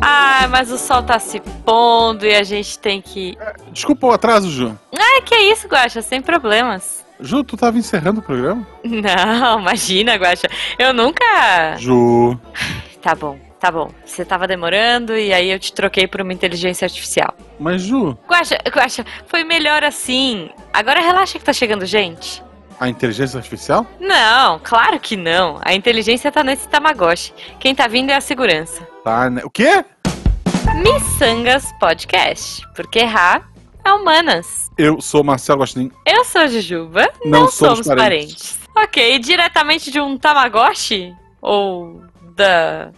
[0.00, 3.36] Ah, mas o sol tá se pondo e a gente tem que.
[3.72, 4.78] Desculpa o atraso, Ju.
[4.94, 7.04] Ah, que isso, Guaxa, sem problemas.
[7.20, 8.66] Ju, tu tava encerrando o programa?
[8.84, 10.48] Não, imagina, Guaxa.
[10.78, 11.24] Eu nunca.
[11.78, 12.38] Ju.
[13.04, 13.90] Tá bom, tá bom.
[14.02, 17.34] Você tava demorando e aí eu te troquei por uma inteligência artificial.
[17.60, 20.48] Mas, Ju, Guaxa, Guaxa, foi melhor assim.
[20.72, 22.42] Agora relaxa que tá chegando gente.
[22.78, 23.86] A inteligência artificial?
[24.00, 25.58] Não, claro que não.
[25.62, 27.32] A inteligência tá nesse Tamagotchi.
[27.58, 28.82] Quem tá vindo é a segurança.
[29.02, 29.42] Tá, né?
[29.44, 29.84] O quê?
[30.82, 32.66] Missangas Podcast.
[32.74, 33.48] Porque errar
[33.84, 34.70] é humanas.
[34.76, 35.90] Eu sou Marcelo Gostin.
[36.04, 37.08] Eu sou a Jujuba.
[37.24, 38.58] Não Não, somos somos parentes.
[38.58, 38.58] parentes.
[38.76, 41.14] Ok, diretamente de um Tamagotchi?
[41.40, 42.02] Ou
[42.34, 42.90] da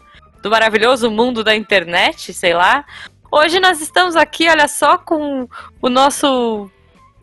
[0.42, 2.84] do maravilhoso mundo da internet, sei lá.
[3.32, 5.48] Hoje nós estamos aqui, olha só, com
[5.82, 6.70] o nosso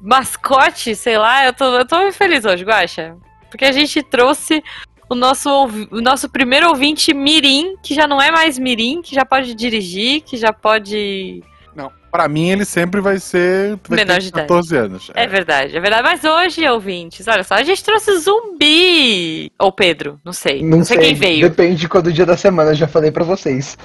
[0.03, 1.45] mascote, sei lá.
[1.45, 3.15] Eu tô, eu tô muito feliz hoje, Guaxa.
[3.49, 4.61] Porque a gente trouxe
[5.09, 5.49] o nosso,
[5.91, 10.21] o nosso primeiro ouvinte Mirim, que já não é mais Mirim, que já pode dirigir,
[10.21, 11.41] que já pode
[11.75, 13.77] Não, pra mim ele sempre vai ser.
[13.87, 14.47] Vai Menor de idade.
[14.47, 15.11] 14 anos.
[15.15, 16.03] É verdade, é verdade.
[16.03, 19.51] Mas hoje, ouvintes, olha só, a gente trouxe zumbi.
[19.59, 20.63] Ou Pedro, não sei.
[20.63, 21.49] Não, sei, quem veio.
[21.49, 23.77] Depende de quando o dia da semana, eu já falei pra vocês.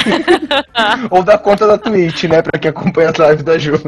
[1.10, 2.42] Ou da conta da Twitch, né?
[2.42, 3.80] Pra quem acompanha as lives da Ju.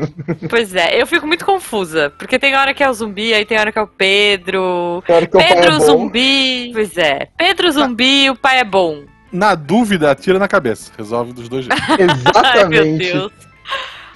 [0.49, 2.11] Pois é, eu fico muito confusa.
[2.19, 5.03] Porque tem hora que é o zumbi, aí tem hora que é o Pedro.
[5.05, 5.85] Claro que o pai Pedro é bom.
[5.85, 6.71] zumbi.
[6.73, 7.29] Pois é.
[7.37, 9.05] Pedro zumbi, o pai é bom.
[9.31, 10.91] Na dúvida, atira na cabeça.
[10.97, 11.85] Resolve dos dois jeitos.
[11.89, 11.97] Ai,
[12.67, 13.13] meu Exatamente.
[13.13, 13.33] Deus.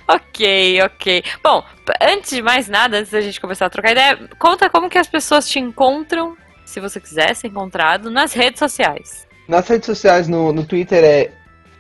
[0.08, 1.24] Ok, ok.
[1.42, 1.64] Bom,
[2.00, 5.06] antes de mais nada, antes da gente começar a trocar ideia, conta como que as
[5.06, 9.26] pessoas te encontram, se você quiser ser encontrado, nas redes sociais.
[9.48, 11.30] Nas redes sociais, no, no Twitter é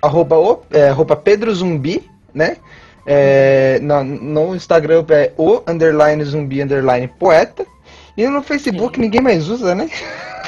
[0.00, 2.56] arroba, o, é, arroba Pedro Zumbi, né?
[3.04, 7.66] É, na- no Instagram é o underline zumbi underline poeta.
[8.16, 9.88] E no Facebook ninguém mais usa, né?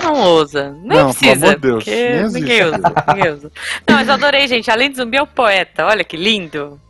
[0.03, 0.71] Não ousa.
[0.83, 1.47] Nem Não, pelo precisa.
[1.47, 3.53] amor de Deus, ninguém usa, ninguém usa.
[3.89, 4.71] Não, mas eu adorei, gente.
[4.71, 5.87] Além de zumbi, é o poeta.
[5.87, 6.81] Olha que lindo.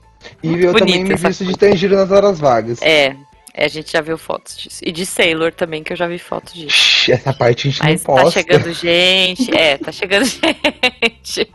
[0.42, 2.80] E Muito eu também me visto de Tanjiro nas horas vagas.
[2.80, 3.14] É,
[3.52, 4.80] é, a gente já viu fotos disso.
[4.82, 7.12] E de Sailor também, que eu já vi fotos disso.
[7.12, 8.40] Essa parte a gente Mas não tá posta.
[8.40, 9.54] chegando gente.
[9.56, 10.24] É, tá chegando
[11.22, 11.50] gente.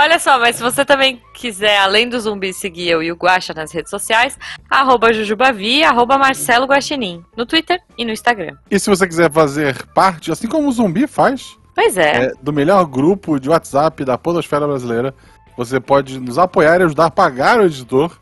[0.00, 3.52] Olha só, mas se você também quiser, além do zumbi, seguir eu e o Guaxa
[3.52, 4.38] nas redes sociais,
[4.70, 8.56] arroba Jujubavi, arroba Marcelo Guaxinim, no Twitter e no Instagram.
[8.70, 12.24] E se você quiser fazer parte, assim como o Zumbi faz, Pois é.
[12.24, 15.14] é, do melhor grupo de WhatsApp da Podosfera Brasileira,
[15.54, 18.18] você pode nos apoiar e ajudar a pagar o editor,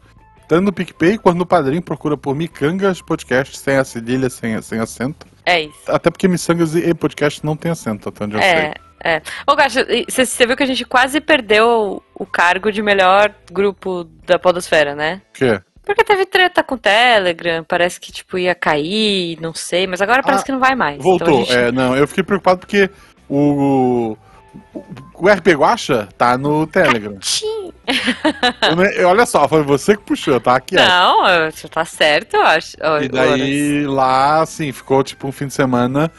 [0.48, 1.80] tanto no PicPay quanto no Padrim.
[1.80, 5.28] Procura por Micangas Podcast, sem a cedilha, sem, sem acento.
[5.46, 5.78] É isso.
[5.86, 8.87] Até porque Missangas e podcast não tem acento, até onde eu sei.
[9.02, 9.22] É.
[9.46, 14.38] Ô, Gacha, você viu que a gente quase perdeu o cargo de melhor grupo da
[14.38, 15.22] Podosfera, né?
[15.30, 15.60] O quê?
[15.84, 20.22] Porque teve treta com o Telegram, parece que, tipo, ia cair, não sei, mas agora
[20.22, 21.02] parece Ah, que não vai mais.
[21.02, 21.28] Voltou.
[21.28, 22.90] Então gente- É, não, eu fiquei preocupado porque
[23.28, 24.16] o.
[24.74, 27.16] O, o RP Guacha tá no Telegram.
[27.18, 27.46] Tchim.
[28.96, 30.56] Eu olha só, foi você que puxou, tá?
[30.56, 30.74] Aqui.
[30.74, 32.76] Não, você tá certo, eu acho.
[33.02, 36.10] E daí lá, assim, ficou tipo um fim de semana.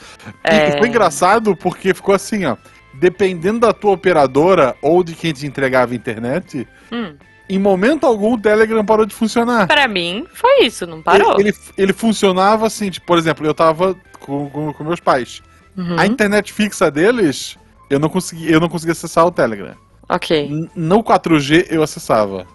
[0.43, 0.69] É.
[0.69, 2.55] E foi engraçado porque ficou assim, ó.
[2.93, 7.15] Dependendo da tua operadora ou de quem te entregava a internet, Hum,
[7.47, 9.67] em momento algum o Telegram parou de funcionar.
[9.67, 11.39] pra mim, foi isso, não parou.
[11.39, 15.41] Ele, ele, ele funcionava assim, tipo, por exemplo, eu tava com, com, com meus pais.
[15.77, 17.57] Uhum, A internet fixa deles,
[17.89, 19.75] eu não consegui, eu não conseguia acessar o Telegram.
[20.09, 20.69] Ok.
[20.75, 22.47] No 4G eu acessava.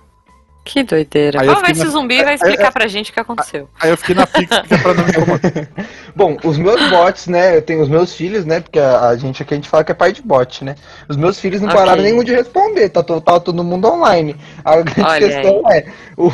[0.65, 1.43] Que doideira.
[1.43, 3.21] Aí eu Vamos ver fiquei se na- o zumbi vai explicar pra gente o que
[3.21, 3.69] aconteceu.
[3.79, 5.69] Aí eu fiquei na fixa que é pra não me incomodar.
[6.17, 7.57] Bom, os meus bots, né?
[7.57, 8.61] Eu tenho os meus filhos, né?
[8.61, 10.75] Porque a, a gente aqui a gente fala que é pai de bot, né?
[11.07, 11.79] Os meus filhos não Ok.
[11.81, 14.35] pararam nenhum de responder, tá, to- tá todo mundo online.
[14.65, 15.85] A grande Olha questão é,
[16.17, 16.31] o,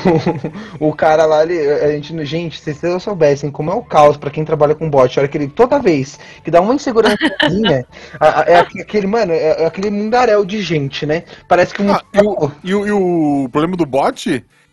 [0.90, 4.30] o cara lá, ele, a gente, gente, se vocês soubessem como é o caos pra
[4.30, 7.84] quem trabalha com bot, olha que ele, toda vez que dá uma insegurançazinha,
[8.20, 11.24] a- a- é aque- aquele, mano, é, é aquele mundaréu de gente, né?
[11.48, 14.19] Parece que um, Ah, o- E, o- e o problema do bot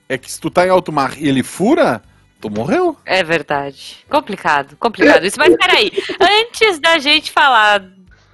[0.10, 2.02] é que se tu tá em alto mar e ele fura,
[2.40, 2.98] tu morreu.
[3.06, 3.98] É verdade.
[4.10, 5.38] Complicado, complicado isso.
[5.38, 7.84] Mas peraí, antes da gente falar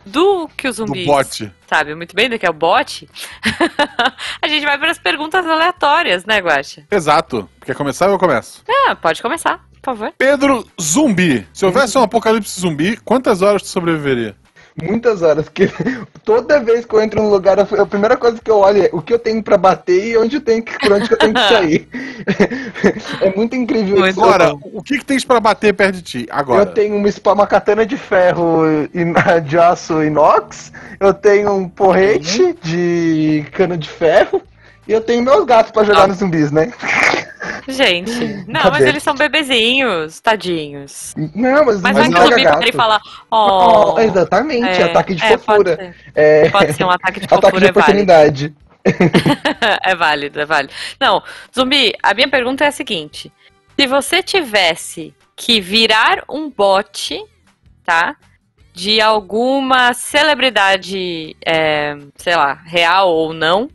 [0.05, 1.51] do que os Do zumbis bot.
[1.65, 3.07] sabe muito bem do que é o bot,
[4.41, 6.85] a gente vai para as perguntas aleatórias, né, Guaxa?
[6.91, 7.49] Exato.
[7.65, 8.63] Quer começar ou eu começo?
[8.87, 10.13] Ah, pode começar, por favor.
[10.17, 11.47] Pedro Zumbi.
[11.53, 14.35] Se houvesse um apocalipse zumbi, quantas horas tu sobreviveria?
[14.81, 15.69] Muitas horas, porque
[16.25, 19.01] toda vez que eu entro num lugar, a primeira coisa que eu olho é o
[19.01, 21.33] que eu tenho pra bater e onde eu tenho que, por onde que eu tenho
[21.33, 21.87] que sair.
[23.21, 24.19] é muito incrível Muito isso.
[24.23, 26.27] Agora, o que que tens pra bater perto de ti?
[26.31, 26.61] Agora.
[26.63, 28.89] Eu tenho uma, uma katana de ferro e-
[29.45, 32.55] de aço inox, eu tenho um porrete Uhum.
[32.63, 34.41] de cano de ferro
[34.87, 36.07] e eu tenho meus gatos pra jogar Ah.
[36.07, 36.71] nos zumbis, né?
[37.67, 38.11] Gente,
[38.47, 38.71] não, Cadê?
[38.71, 41.13] mas eles são bebezinhos, tadinhos.
[41.35, 42.57] Não, mas, Mas mas não o é zumbi gato.
[42.59, 43.01] para e fala,
[43.31, 43.93] ó.
[43.95, 45.77] Oh, exatamente, é, ataque de é, fofura.
[45.77, 48.55] Pode ser, É, pode ser um ataque de ataque fofura, de é oportunidade.
[49.83, 50.73] é válido, é válido.
[50.99, 51.23] Não,
[51.55, 53.31] Zumbi, a minha pergunta é a seguinte:
[53.79, 57.23] se você tivesse que virar um bot,
[57.85, 58.15] tá?
[58.73, 63.69] De alguma celebridade, é, sei lá, real ou não,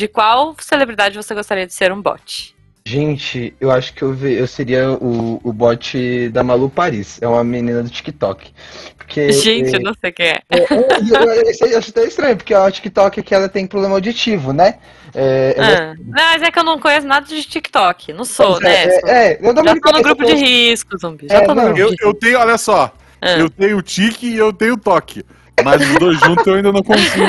[0.00, 2.56] de qual celebridade você gostaria de ser um bot?
[2.86, 7.18] Gente, eu acho que eu, eu seria o, o bot da Malu Paris.
[7.20, 8.50] É uma menina do TikTok.
[8.96, 10.40] Porque, Gente, eu não sei quem é.
[10.48, 13.66] é, é, eu, eu- eu acho até estranho, porque o TikTok é que ela tem
[13.66, 14.78] problema auditivo, né?
[15.14, 18.14] É, Ah, não, mas é que eu não conheço nada de TikTok.
[18.14, 18.72] Não sou, né?
[18.72, 21.26] é, é, é, eu Já tô no grupo de risco, Zumbi.
[21.28, 23.32] Já É, tô no não, grupo Eu, de eu tenho, olha só, Ah.
[23.38, 25.22] eu tenho o tique e eu tenho o toque.
[25.64, 27.24] Mas os dois juntos eu ainda não consigo.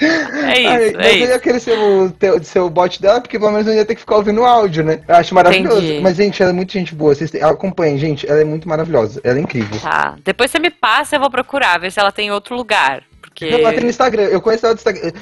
[0.00, 1.32] É isso, mas é eu isso.
[1.32, 3.94] ia querer ser o, teu, ser o bot dela, porque pelo menos eu ia ter
[3.94, 5.00] que ficar ouvindo o áudio, né?
[5.06, 5.78] Eu acho maravilhoso.
[5.84, 6.00] Entendi.
[6.00, 7.14] Mas, gente, ela é muito gente boa.
[7.14, 8.28] Vocês acompanhem, gente.
[8.28, 9.20] Ela é muito maravilhosa.
[9.24, 9.78] Ela é incrível.
[9.80, 10.14] Tá.
[10.24, 13.02] Depois você me passa, eu vou procurar, ver se ela tem em outro lugar.
[13.20, 13.50] Porque.
[13.50, 14.24] Não, ela tem no Instagram.
[14.24, 15.12] Eu conheço ela do Instagram.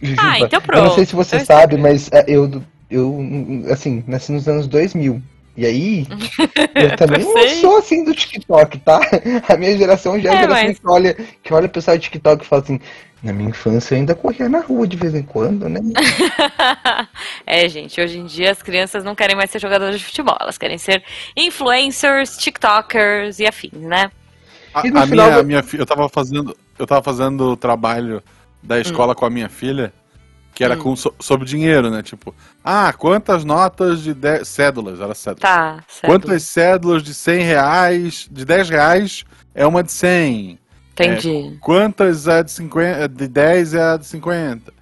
[0.00, 1.06] Jujuba, Ah, então Eu não sei pronto.
[1.08, 3.18] se você Então sabe, mas é, eu, eu,
[3.70, 5.20] assim, nasci nos anos 2000.
[5.58, 6.06] E aí,
[6.76, 7.60] eu também não sei.
[7.60, 9.00] sou assim do TikTok, tá?
[9.48, 11.96] A minha geração já é a É, geração mas- que olha, que olha o pessoal
[11.96, 12.78] do TikTok e fala assim,
[13.24, 15.80] na minha infância eu ainda corria na rua de vez em quando, né?
[17.44, 20.56] é, gente, hoje em dia as crianças não querem mais ser jogadoras de futebol, elas
[20.56, 21.02] querem ser
[21.36, 24.12] influencers, TikTokers e afins, né?
[24.72, 27.02] A, E no a final minha, vai- a minha fi- eu tava fazendo, eu tava
[27.02, 28.22] fazendo o trabalho
[28.62, 29.92] da escola com a minha filha,
[30.58, 30.78] que era Hum.
[30.80, 32.02] com, so- sobre dinheiro, né?
[32.02, 32.34] Tipo,
[32.64, 35.40] ah, quantas notas de 10 cédulas, era cédula.
[35.40, 36.10] Tá, certo.
[36.10, 39.24] Quantas cédulas de 100 reais, de 10 reais
[39.54, 40.58] é uma de 100?
[40.94, 41.56] Entendi.
[41.60, 44.72] Quantas é de 50, de 10 é a de 50?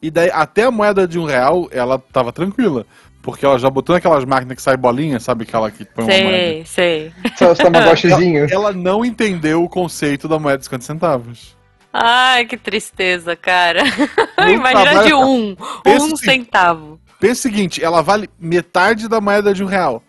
[0.00, 2.86] E daí, até a moeda de um real, ela tava tranquila.
[3.20, 6.30] Porque ela já botou naquelas máquinas que sai bolinha, sabe aquela que põe uma moeda?
[6.30, 7.12] sei, sei.
[7.36, 8.50] Só os tamagotchizinhos.
[8.50, 11.55] Ela não entendeu o conceito da moeda de 50 centavos.
[11.98, 13.82] Ai, que tristeza, cara.
[14.52, 17.00] Imagina trabalho- de um, Pensa um centavo.
[17.18, 20.02] Pensa o seguinte, ela vale metade da moeda de um real.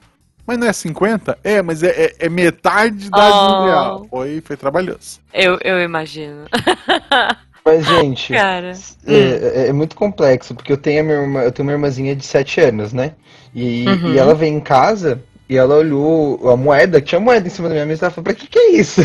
[0.45, 1.37] Mas não é 50?
[1.43, 3.65] É, mas é, é- é metade da de um Oh.
[3.65, 4.07] real.
[4.09, 5.19] Foi, foi trabalhoso.
[5.33, 6.45] Eu, eu imagino.
[7.65, 8.71] Mas, gente, Cara.
[9.05, 12.15] é, é- é muito complexo, porque eu tenho, a minha irmã, eu tenho uma irmãzinha
[12.15, 13.11] de 7 anos, né?
[13.53, 14.13] E, Uhum.
[14.13, 17.73] e ela veio em casa e ela olhou a moeda, tinha moeda em cima da
[17.73, 19.01] minha mesa, ela falou, pra que que é isso?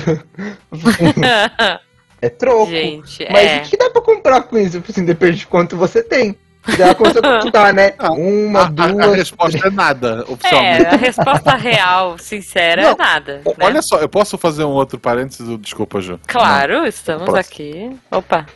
[2.23, 2.71] Eu é troco.
[2.71, 3.59] gente, Mas é.
[3.59, 4.77] o que dá pra comprar com isso?
[4.77, 6.37] Eu falei assim, depende de quanto você tem.
[6.79, 7.95] Ela começou a contar, né?
[8.17, 8.99] Uma, A, a- duas.
[9.01, 10.87] a resposta é nada, É, oficialmente.
[10.87, 13.43] a resposta real, sincera, Não, é nada.
[13.45, 13.67] O- né?
[13.67, 15.59] Olha só, eu posso fazer um outro parênteses?
[15.61, 16.21] Desculpa, Ju.
[16.29, 17.41] Claro, estamos Próximo.
[17.53, 17.97] aqui.
[18.13, 18.47] Opa.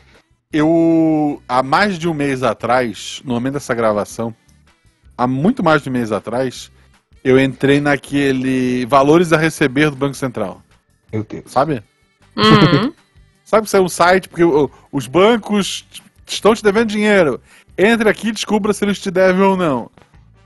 [0.53, 4.33] Eu, há mais de um mês atrás, no momento dessa gravação,
[5.19, 6.71] há muito mais de um mês atrás,
[7.25, 10.63] eu entrei naquele valores a receber do Banco Central.
[11.13, 11.43] Meu Deus.
[11.47, 11.83] Sabe?
[12.37, 12.93] Uhum.
[13.47, 14.43] Sabe que isso é um site porque
[14.91, 15.87] os bancos
[16.27, 17.41] estão te devendo dinheiro.
[17.79, 19.89] Entre aqui e descubra se eles te devem ou não.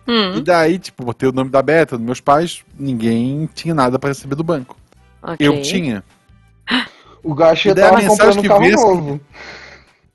[0.06, 3.98] E Hum, daí, tipo, botei o nome da Beta, dos meus pais, ninguém tinha nada
[3.98, 4.76] pra receber do banco.
[5.22, 5.36] ok.
[5.40, 6.04] Eu tinha.
[7.22, 9.20] O Gacho E já daí a tava mensagem comprando que carro vem é a novo.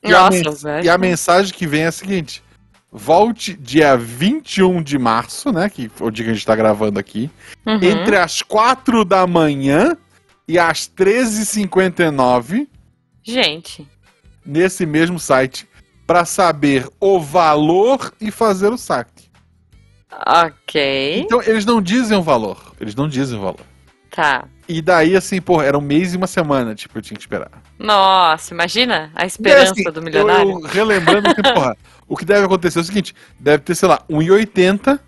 [0.03, 0.85] E a, Nossa, velho.
[0.85, 2.43] e a mensagem que vem é a seguinte:
[2.91, 5.69] volte dia 21 de março, né?
[5.69, 7.31] Que foi o dia que a gente tá gravando aqui.
[7.65, 7.79] Uhum.
[7.81, 9.97] Entre as 4 da manhã
[10.47, 12.67] e as 13h59,
[13.25, 13.87] Gente,
[14.45, 15.67] nesse mesmo site,
[16.05, 19.25] pra saber o valor e fazer o saque.
[20.27, 21.19] ok.
[21.19, 22.73] Então, eles não dizem o valor.
[22.79, 23.65] Eles não dizem o valor.
[24.11, 24.45] Tá.
[24.67, 27.51] E daí, assim, pô, era um mês e uma semana, tipo, eu tinha que esperar.
[27.77, 30.51] Nossa, imagina a esperança assim, do milionário.
[30.51, 31.75] Eu, eu relembrando que, porra,
[32.07, 34.99] o que deve acontecer é o seguinte: deve ter, sei lá, 1,80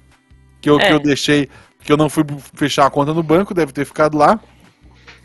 [0.59, 0.87] que eu, É.
[0.87, 1.49] que eu deixei,
[1.83, 4.39] que eu não fui fechar a conta no banco, deve ter ficado lá.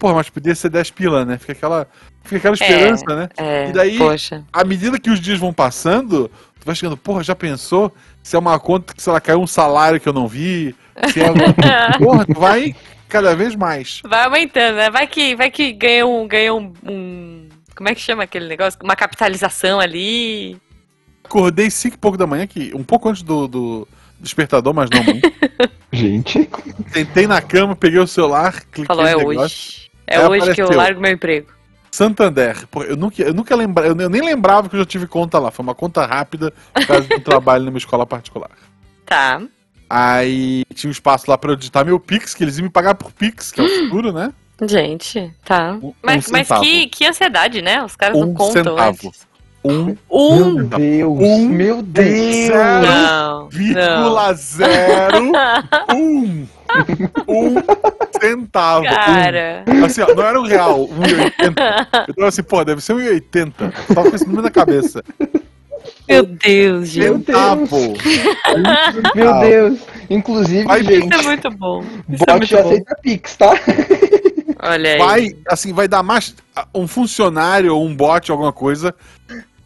[0.03, 1.39] Porra, mas podia ser 10 pila, né?
[1.39, 1.87] Fica aquela,
[2.25, 3.29] fica aquela esperança, né?
[3.37, 4.43] É, E daí- poxa.
[4.53, 6.29] À medida que os dias vão passando,
[6.59, 9.47] tu vai chegando, porra, já pensou se é uma conta que, sei lá, caiu um
[9.47, 10.75] salário que eu não vi?
[11.13, 11.29] Se é
[12.03, 12.75] porra, tu vai
[13.09, 14.01] cada vez mais.
[14.05, 14.91] Vai aumentando, né?
[14.91, 18.81] Vai que, vai que ganha um, ganha um, um- Como é que chama aquele negócio?
[18.83, 20.57] Uma capitalização ali.
[21.23, 25.05] Acordei 5 e pouco da manhã, que, um pouco antes do, do despertador, mas não
[25.05, 25.33] muito.
[25.95, 26.51] Gente,
[26.93, 29.39] Tentei na cama, peguei o celular, cliquei Falou, é negócio.
[29.45, 29.92] hoje.
[30.13, 30.77] É Aí hoje que eu apareceu.
[30.77, 31.47] largo meu emprego.
[31.91, 32.67] Santander.
[32.71, 35.51] Pô, eu nunca, eu nunca lembrava, eu nem lembrava que eu já tive conta lá.
[35.51, 38.51] Foi uma conta rápida por causa do trabalho numa escola particular.
[39.05, 39.43] Tá.
[39.91, 42.95] Aí tinha um espaço lá pra eu digitar meu Pix, que eles iam me pagar
[42.95, 44.33] por Pix, que é o futuro, né?
[44.63, 45.73] Gente, tá.
[45.83, 47.83] Um- Mas, um mas que, que ansiedade, né?
[47.85, 48.89] Os caras não Um contam centavo.
[49.09, 49.27] antes.
[49.65, 50.55] Um Um.
[50.55, 52.47] Meu Deus, Um meu Deus.
[52.47, 52.87] zero.
[52.87, 53.39] Não.
[53.43, 53.49] Não.
[53.49, 55.33] vírgula zero
[55.95, 56.47] um.
[57.29, 57.55] Um
[58.21, 58.85] centavo.
[58.85, 59.65] Cara.
[59.69, 59.85] Um.
[59.85, 61.89] Assim, ó, não era um real, um e oitenta.
[62.09, 63.73] Eu tava assim, pô, deve ser um e oitenta.
[63.95, 65.03] Tava com esse número na cabeça.
[66.09, 67.05] Meu Deus, gente.
[67.05, 67.79] Meu Centavo.
[69.15, 69.81] Meu Deus.
[70.11, 71.85] Inclusive, Vai, Isso gente, é muito bom.
[72.09, 72.61] Isso é bot bom.
[72.61, 73.53] aceita Pix, tá?
[74.63, 74.99] Olha aí.
[74.99, 76.35] Vai, assim, vai dar mais.
[76.75, 78.95] Um funcionário ou um bot, alguma coisa,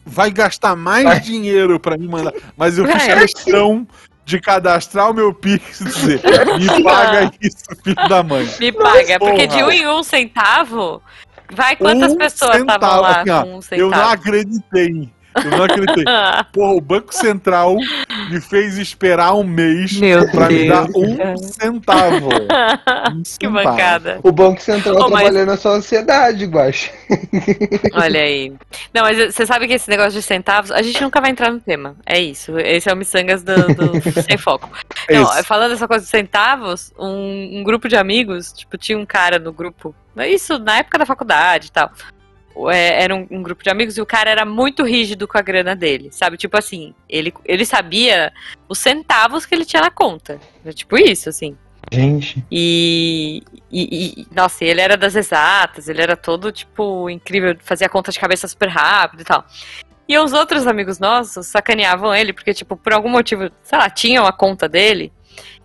[0.05, 1.19] vai gastar mais Vai.
[1.19, 2.33] dinheiro pra me mandar.
[2.55, 3.19] Mas eu fiz É.
[3.19, 3.85] questão
[4.27, 6.21] de cadastrar o meu Pix e dizer:
[6.59, 8.47] me paga isso, filho da mãe.
[8.59, 9.17] Me paga.
[9.17, 9.57] Porque porra.
[9.57, 11.01] de um em um centavo.
[11.49, 15.09] Vai quantas Um pessoas estavam lá assim, ó, um Eu não acreditei.
[15.43, 16.03] Eu não acreditei.
[16.53, 17.75] Porra, o Banco Central
[18.29, 20.95] me fez esperar um mês Meu pra me dar Deus.
[20.95, 22.29] um centavo.
[23.09, 23.53] Um que centavo.
[23.53, 24.19] bancada.
[24.23, 26.91] O Banco Central Ô, mas- trabalhando na sociedade, Guache.
[27.93, 28.53] Olha aí.
[28.93, 31.59] Não, mas você sabe que esse negócio de centavos, a gente nunca vai entrar no
[31.59, 31.95] tema.
[32.05, 32.57] É isso.
[32.59, 34.69] Esse é o Missangas do, do Sem Foco.
[35.07, 39.05] É Não, falando dessa coisa de centavos, um, um grupo de amigos, tipo, tinha um
[39.05, 39.95] cara no grupo,
[40.29, 41.91] isso na época da faculdade e tal.
[42.69, 45.41] É, era um, um grupo de amigos e o cara era muito rígido com a
[45.41, 46.37] grana dele, sabe?
[46.37, 48.31] Tipo assim, ele, ele sabia
[48.67, 50.39] os centavos que ele tinha na conta.
[50.63, 51.55] Era tipo isso, assim.
[51.91, 52.43] Gente.
[52.51, 58.11] E, e, e- nossa, ele era das exatas, ele era todo, tipo, incrível, fazia conta
[58.11, 59.45] de cabeça super rápido e tal.
[60.07, 64.25] E os outros amigos nossos sacaneavam ele, porque, tipo, por algum motivo, sei lá, tinham
[64.25, 65.11] a conta dele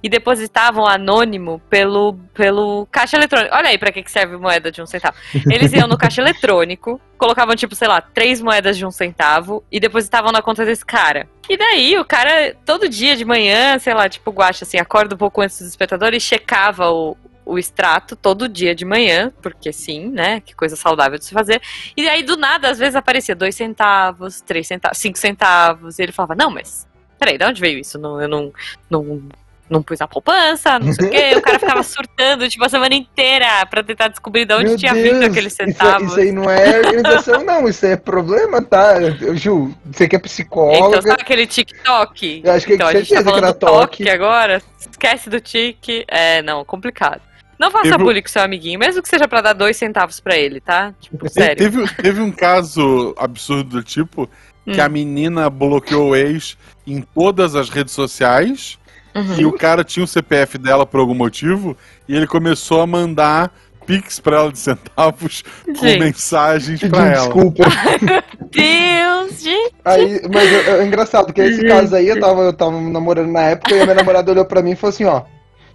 [0.02, 3.54] e depositavam anônimo pelo, pelo caixa eletrônico.
[3.54, 5.16] Olha aí pra que que serve moeda de um centavo.
[5.50, 9.78] Eles iam no caixa eletrônico, colocavam, tipo, sei lá, três moedas de um centavo e
[9.78, 11.28] depositavam na conta desse cara.
[11.48, 15.18] E daí o cara, todo dia de manhã, sei lá, tipo, guacha, assim, acorda um
[15.18, 20.08] pouco antes dos espectadores e checava o, o extrato todo dia de manhã, porque sim,
[20.08, 20.40] né?
[20.40, 21.60] Que coisa saudável de se fazer.
[21.96, 25.98] E aí, do nada, às vezes aparecia dois centavos, três centavos, cinco centavos.
[25.98, 27.98] E ele falava, não, mas peraí, de onde veio isso?
[27.98, 28.52] Não, eu não,
[28.90, 29.22] não,
[29.72, 31.32] não pus na poupança, não sei o quê.
[31.36, 34.92] O cara ficava surtando, tipo, a semana inteira pra tentar descobrir de onde Meu tinha
[34.94, 36.10] Deus, vindo aqueles isso, é- centavos.
[36.12, 37.68] isso aí não é organização, não.
[37.68, 39.00] Isso é problema, tá?
[39.00, 41.02] Eu, Ju, você que é Então, psicóloga.
[41.02, 42.42] sabe aquele TikTok?
[42.44, 44.62] Eu acho que então, é a gente tá certeza que falando era do toque agora.
[44.78, 46.04] Esquece do tique.
[46.08, 47.20] É, não, complicado.
[47.58, 50.36] Não faça Teve- bullying com seu amiguinho, mesmo que seja pra dar dois centavos pra
[50.36, 50.92] ele, tá?
[51.00, 51.56] Tipo, sério.
[51.56, 54.28] Teve, teve um caso absurdo do tipo
[54.64, 54.84] que Hum.
[54.84, 58.78] a menina bloqueou o ex em todas as redes sociais
[59.14, 59.40] Uhum.
[59.40, 61.76] e o cara tinha o CPF dela por algum motivo
[62.08, 63.52] e ele começou a mandar
[63.86, 66.00] pix pra ela de centavos com Gente.
[66.00, 67.24] mensagens pra Pedindo ela.
[67.24, 67.64] desculpa.
[68.50, 69.74] Deus, gente.
[69.84, 73.42] Aí, mas é, é engraçado, que esse caso aí eu tava, eu tava namorando na
[73.42, 75.22] época e a minha namorada olhou pra mim e falou assim, ó.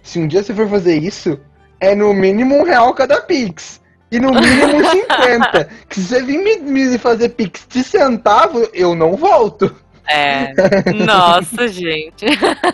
[0.02, 1.38] Se um dia você for fazer isso,
[1.80, 3.80] é no mínimo um real cada Pix.
[4.10, 5.68] E no mínimo 50.
[5.88, 9.74] que se você vir me, me fazer Pix de centavo, eu não volto.
[10.08, 10.52] É.
[11.04, 12.24] Nossa, gente.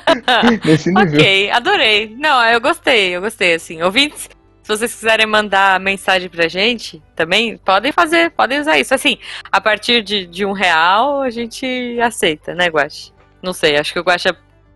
[0.64, 1.14] Nesse nível.
[1.14, 2.14] ok, adorei.
[2.16, 3.82] Não, eu gostei, eu gostei, assim.
[3.82, 4.28] Ouvintes,
[4.62, 8.94] se vocês quiserem mandar mensagem pra gente, também podem fazer, podem usar isso.
[8.94, 9.18] Assim,
[9.52, 13.12] a partir de, de um real, a gente aceita, né, Guache?
[13.42, 14.34] Não sei, acho que o Guaxa,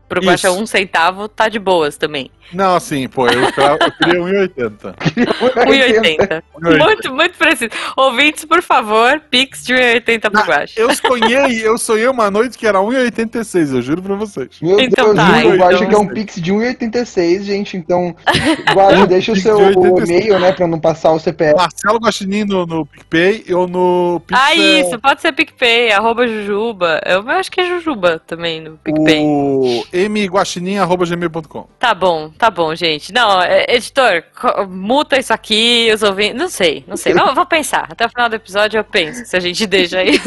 [0.08, 0.28] pro Isso.
[0.30, 2.30] Guaxa um centavo tá de boas também.
[2.50, 4.94] Não, assim, pô, eu, eu queria 1,80.
[4.96, 6.42] 1,80.
[6.86, 7.70] muito, muito preciso.
[7.96, 10.80] Ouvintes, por favor, pix de 1,80 pro Ah, Guaxa.
[10.80, 14.48] Eu sonhei, eu sonhei uma noite que era 1,86, eu juro pra vocês.
[14.62, 17.76] Meu Então Deus, tá, o Guaxa então- que é um Pix de 1,86, gente.
[17.76, 18.14] Então,
[18.74, 20.08] Guaxa, deixa o seu 86.
[20.08, 21.54] e-mail, né, pra não passar o CPF.
[21.54, 26.26] Marcelo Guaxinim no, no PicPay ou no Pix, Ah, é, isso, pode ser PicPay, arroba
[26.26, 27.00] Jujuba.
[27.04, 29.20] Eu, eu acho que é Jujuba também no PicPay.
[29.22, 33.12] o mguaxinim.gmail.com Tá bom, tá bom, gente.
[33.12, 34.22] Não, é, editor,
[34.68, 36.38] muta isso aqui, os ouvintes.
[36.38, 37.14] Não sei, não sei.
[37.14, 37.86] Vou, vou pensar.
[37.90, 40.20] Até o final do episódio eu penso se a gente deixa aí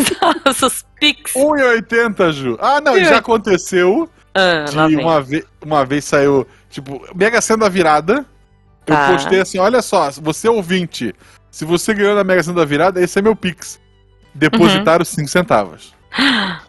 [0.61, 1.33] os pics.
[1.33, 2.57] 1,80, Ju.
[2.59, 7.69] Ah, não, já aconteceu Ah, de uma, ve uma vez saiu, tipo, Mega Sena da
[7.69, 8.25] virada.
[8.87, 9.11] Eu Tá.
[9.11, 11.13] postei assim, olha só, você é ouvinte,
[11.51, 13.79] se você ganhou na Mega Sena da virada, esse é meu Pix.
[14.33, 15.93] Depositaram 5 centavos.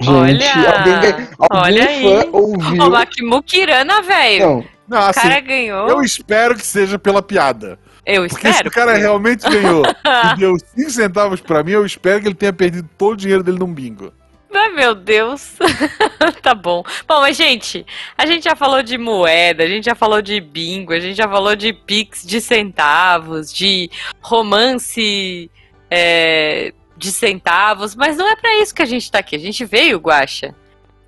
[0.01, 2.29] Gente, Olha, alguém, alguém olha fã aí.
[2.33, 2.83] ouviu.
[2.85, 4.47] Ô, Makimukirana, velho.
[4.47, 5.89] Não, Não, O assim, cara ganhou.
[5.89, 7.79] eu Eu, espero que seja pela piada.
[8.05, 8.55] Porque espero.
[8.57, 12.29] se o cara que- realmente ganhou e deu 5 centavos pra mim, eu espero que
[12.29, 14.13] ele tenha perdido todo o dinheiro dele num bingo.
[14.55, 15.53] Ai, meu Deus.
[16.43, 16.83] tá bom.
[17.09, 17.87] Bom, mas, gente,
[18.19, 21.27] a gente já falou de moeda, a gente já falou de bingo, a gente já
[21.29, 23.89] falou de pix de centavos, de
[24.21, 25.51] romance
[25.91, 26.73] é,
[27.03, 29.35] de centavos, mas não é pra isso que a gente tá aqui.
[29.35, 30.55] A gente veio, Guaxa,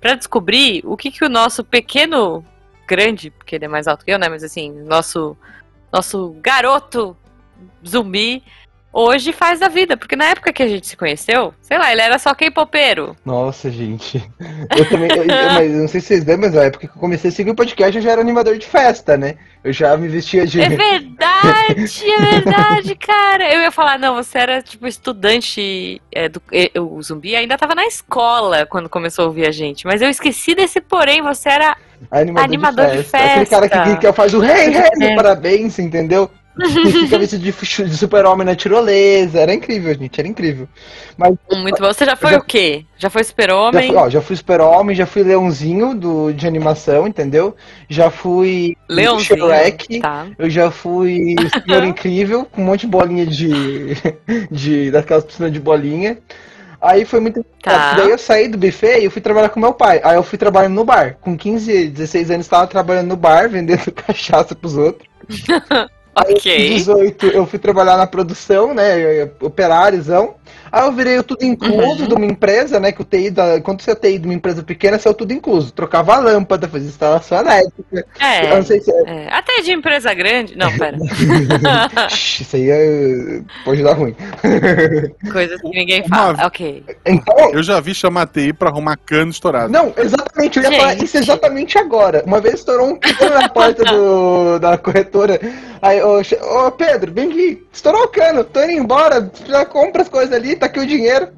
[0.01, 2.45] pra descobrir o que, que o nosso pequeno,
[2.85, 4.27] grande, porque ele é mais alto que eu, né?
[4.27, 5.37] Mas assim, nosso,
[5.91, 7.15] nosso garoto
[7.87, 8.43] zumbi
[8.97, 9.97] hoje faz da vida.
[9.97, 13.15] Porque na época que a gente se conheceu, sei lá, ele era só K-popeiro.
[13.25, 14.23] Nossa, gente.
[14.75, 15.09] Eu também.
[15.11, 17.29] eu- eu- mas eu não sei se vocês lembram, mas na época que eu comecei
[17.29, 19.35] a seguir o podcast, eu já era animador de festa, né?
[19.63, 20.61] Eu já me vestia de.
[20.61, 23.51] É verdade, é verdade, cara.
[23.53, 26.41] Eu ia falar, não, você era tipo estudante é, do.
[26.51, 29.85] e- O zumbi ainda tava na escola quando começou a ouvir a gente.
[29.85, 31.75] Mas eu esqueci desse porém, você era.
[32.11, 33.27] Animador, Animador de de, festa.
[33.41, 33.97] Aquele cara que, festa.
[34.07, 35.09] que faz o rei, rei, É.
[35.09, 36.29] no parabéns, entendeu?
[36.57, 39.39] Fica vestido de, de super-homem na tirolesa.
[39.39, 40.67] Era incrível, gente, era incrível.
[41.17, 41.87] Mas Muito bom.
[41.87, 42.85] Você já foi Já- o quê?
[42.97, 43.95] Já foi já super-homem?
[43.95, 47.55] ó, já fui super-homem, já fui leãozinho do, de animação, entendeu?
[47.89, 49.39] Já fui Leãozinho.
[49.39, 49.99] Shrek.
[49.99, 50.27] Tá.
[50.37, 51.35] Eu já fui
[51.67, 53.95] Senhor Incrível, com um monte de bolinha de.
[54.49, 56.17] de daquelas piscinas de bolinha.
[56.81, 57.95] Aí foi muito Tá.
[57.95, 59.99] Daí eu saí do buffet e eu fui trabalhar com meu pai.
[60.03, 61.17] Aí eu fui trabalhando no bar.
[61.19, 65.09] Com 15, 16 anos, estava trabalhando no bar, vendendo cachaça pros outros.
[66.15, 66.69] Ok.
[66.69, 69.29] 18, eu fui trabalhar na produção, né?
[69.41, 70.35] Operáriozão.
[70.71, 72.07] Aí eu virei o tudo incluso Uhum.
[72.07, 72.91] de uma empresa, né?
[72.91, 75.13] Que o TI, da, quando você é TI de uma empresa pequena, você é o
[75.13, 75.71] tudo incluso.
[75.71, 77.83] Trocava a lâmpada, fazia instalação elétrica.
[77.93, 78.55] Eu É.
[78.55, 79.03] não sei se é.
[79.07, 79.27] é.
[79.33, 80.55] Até de empresa grande.
[80.57, 80.97] Não, pera.
[82.11, 84.15] Isso aí é, pode dar ruim.
[85.31, 86.45] Coisas que ninguém Uma- fala.
[86.47, 86.83] Ok.
[87.05, 89.71] Então, Eu já vi chamar TI pra arrumar cano estourado.
[89.71, 91.05] Não, exatamente, eu ia falar Gente.
[91.05, 92.23] isso exatamente agora.
[92.25, 95.39] Uma vez estourou um cano na porta do, da corretora.
[95.85, 97.67] Aí, ô, ô Pedro, vem aqui.
[97.71, 99.29] Estourou o cano, tô indo embora.
[99.45, 101.29] Já compra as coisas ali, tá aqui o dinheiro.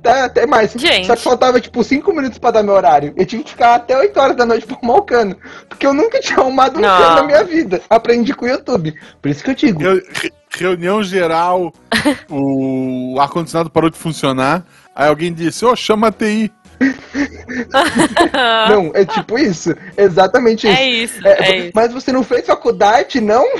[0.00, 0.72] Tá, até mais.
[0.74, 1.08] Gente.
[1.08, 3.12] Só que faltava, tipo, 5 minutos pra dar meu horário.
[3.16, 5.36] Eu tive que ficar até 8 horas da noite pra arrumar o cano.
[5.68, 6.96] Porque eu nunca tinha arrumado um Não.
[6.96, 7.82] cano na minha vida.
[7.90, 8.94] Aprendi com o YouTube.
[9.20, 9.80] Por isso que eu digo.
[9.80, 11.72] Re- reunião geral,
[12.30, 14.64] o ar-condicionado parou de funcionar.
[14.94, 16.50] Aí alguém disse, ô, chama a TI.
[18.68, 19.74] Não, é tipo isso.
[19.96, 20.76] Exatamente isso.
[20.76, 21.72] É isso, É, é isso.
[21.74, 23.44] Mas você não fez faculdade, não?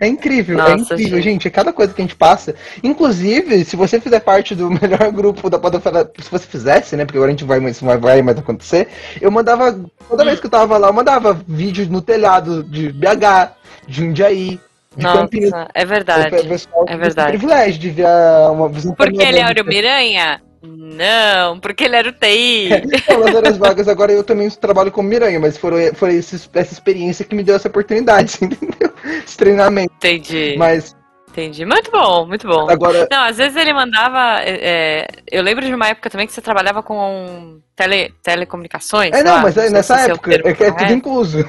[0.00, 1.32] É incrível, é Nossa, incrível, gente.
[1.32, 1.48] gente.
[1.48, 2.54] É cada coisa que a gente passa.
[2.82, 7.04] Inclusive, se você fizer parte do melhor grupo da Podosfera, se você fizesse, né?
[7.04, 8.88] Porque agora a gente vai, isso vai, vai mais acontecer.
[9.20, 13.52] Eu mandava, toda vez que eu tava lá, eu mandava vídeo no telhado de BH,
[13.86, 14.60] de Jundiaí,
[14.96, 15.50] de Campinas.
[15.50, 16.36] Nossa, é verdade.
[16.36, 17.28] O pessoal é verdade.
[17.30, 18.06] privilégio de ver
[18.50, 19.42] uma visão Porque ele é.
[19.42, 20.42] Áureo Miranha?
[20.62, 22.68] Não, porque ele era o TI.
[22.92, 26.72] Então, nas horas vagas, agora eu também trabalho como Miranha, mas foi, foi esse- essa
[26.72, 28.92] experiência que me deu essa oportunidade, entendeu?
[29.24, 29.92] Esse treinamento.
[29.96, 30.96] Entendi, Mas
[31.30, 31.64] entendi.
[31.64, 32.68] Muito bom, muito bom.
[32.68, 34.40] agora, Não, às vezes ele mandava.
[34.42, 39.12] é, é, eu lembro de uma época também que você trabalhava com tele, telecomunicações.
[39.14, 41.38] É, não, lá, mas sei nessa época, é é tudo incluso.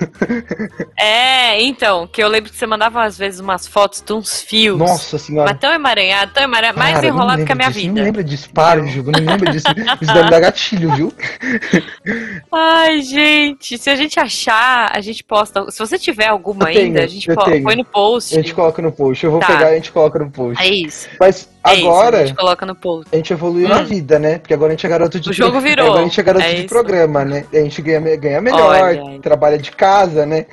[1.02, 4.78] É, então, que eu lembro que você mandava às vezes umas fotos de uns fios.
[4.78, 5.50] Nossa senhora.
[5.50, 8.06] Mas tão emaranhado, tão emaranhado, mais Cara, não enrolado que a minha disso, Não vida.
[8.06, 9.68] lembra disso, para, Ju, não lembra disso.
[10.02, 11.13] Isso deve dar gatilho, viu?
[12.52, 15.70] Ai, gente, se a gente achar, a gente posta.
[15.72, 18.34] Se você tiver alguma tenho, ainda, a gente põe no post.
[18.34, 19.24] A gente coloca no post.
[19.26, 19.48] Eu vou Tá.
[19.48, 20.62] pegar e a gente coloca no post.
[20.62, 21.08] É isso.
[21.20, 23.10] Mas É isso, agora, a gente coloca no post.
[23.12, 23.86] a gente evoluiu na Hum.
[23.86, 24.38] vida, né?
[24.38, 26.60] Porque agora a gente é garoto de O jogo virou, gente é garoto é de
[26.60, 26.69] isso.
[26.69, 27.45] programa, né?
[27.51, 29.19] A gente ganha, ganha melhor, Olha.
[29.21, 30.45] trabalha de casa, né?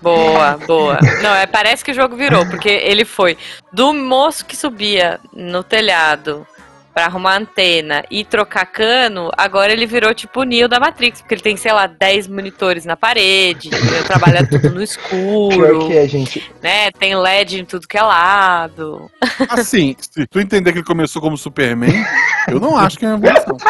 [0.00, 0.98] Boa, boa.
[1.22, 3.36] Não, é, parece que o jogo virou, porque ele foi
[3.72, 6.46] do moço que subia no telhado
[6.94, 11.34] pra arrumar antena e trocar cano, agora ele virou tipo o Neo da Matrix, porque
[11.34, 13.68] ele tem, sei lá, 10 monitores na parede,
[14.06, 16.52] trabalha tudo no Pior escuro, que é, gente.
[16.62, 16.92] né?
[16.92, 19.10] Tem LED em tudo que é lado.
[19.50, 22.04] Assim, se tu entender que ele começou como Superman,
[22.46, 23.56] eu não acho que é uma evolução.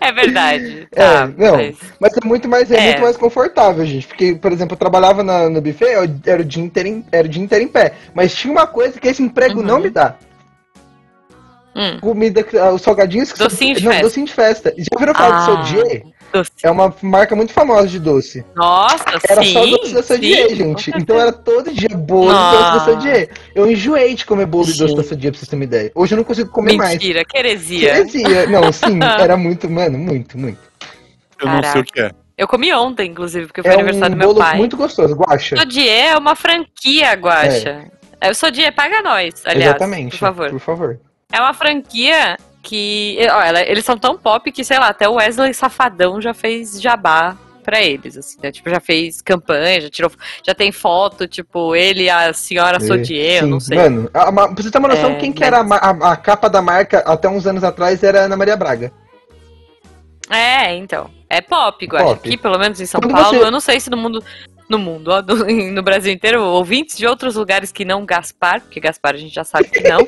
[0.00, 0.88] É verdade.
[0.92, 1.56] É, Tá, não.
[1.56, 2.84] mas- Mas é muito mais, é, É.
[2.88, 4.06] muito mais confortável, gente.
[4.06, 7.26] Porque, por exemplo, eu trabalhava na- no buffet, eu- era o, dia inteiro em, era
[7.26, 7.94] o dia inteiro em pé.
[8.14, 9.66] Mas tinha uma coisa que esse emprego Uhum.
[9.66, 10.14] não me dá.
[11.78, 14.06] Hum, Comida, ah, os salgadinhos que Docinho de Não, festa.
[14.06, 14.74] docinho de festa.
[14.78, 16.02] Já ouviram falar Ah, do Sodier?
[16.62, 18.44] É uma marca muito famosa de doce.
[18.54, 19.52] Nossa, Era sim.
[19.52, 20.90] só doce da Sodier, gente.
[20.96, 22.80] Então era todo dia bolo e doce da.
[22.84, 23.30] Sodier.
[23.54, 25.02] Eu enjoei de comer bolo e doce da.
[25.04, 25.92] Sodier, pra vocês terem uma ideia.
[25.94, 26.92] Hoje eu não consigo comer mais.
[26.94, 27.88] Mentira, que heresia.
[27.98, 28.46] Heresia.
[28.48, 30.58] Não, sim, era muito, mano, muito, muito.
[31.40, 32.10] Eu não sei o que é.
[32.38, 34.56] Eu comi ontem, inclusive, porque foi É aniversário um do meu bolo pai.
[34.58, 35.56] muito gostoso, guacha.
[35.56, 37.84] Sodier é uma franquia, Guaxa.
[38.20, 38.30] É.
[38.30, 40.10] O Sodier paga nós, aliás, Exatamente.
[40.12, 40.50] por favor.
[40.50, 41.00] Por favor.
[41.32, 45.14] É uma franquia que, ó, ela- eles são tão pop que, sei lá, até o
[45.14, 48.52] Wesley Safadão já fez jabá pra eles, assim, né?
[48.52, 50.10] Tipo, já fez campanha, já tirou,
[50.44, 53.76] já tem foto, tipo, ele e a senhora Sodier, eu Sim, não sei.
[53.76, 56.16] Mano, a, ma- pra você ter uma noção, É, quem que era a, a- a
[56.16, 58.92] capa da marca até uns anos atrás era a Ana Maria Braga.
[60.30, 61.10] É, então.
[61.28, 61.86] É pop.
[61.88, 62.12] Pop.
[62.12, 64.22] Aqui, pelo menos em São Quando Paulo, você- eu não sei se no mundo.
[64.68, 65.36] No mundo, ó, no,
[65.72, 69.44] no Brasil inteiro, ouvintes de outros lugares que não Gaspar, porque Gaspar a gente já
[69.44, 69.98] sabe que não.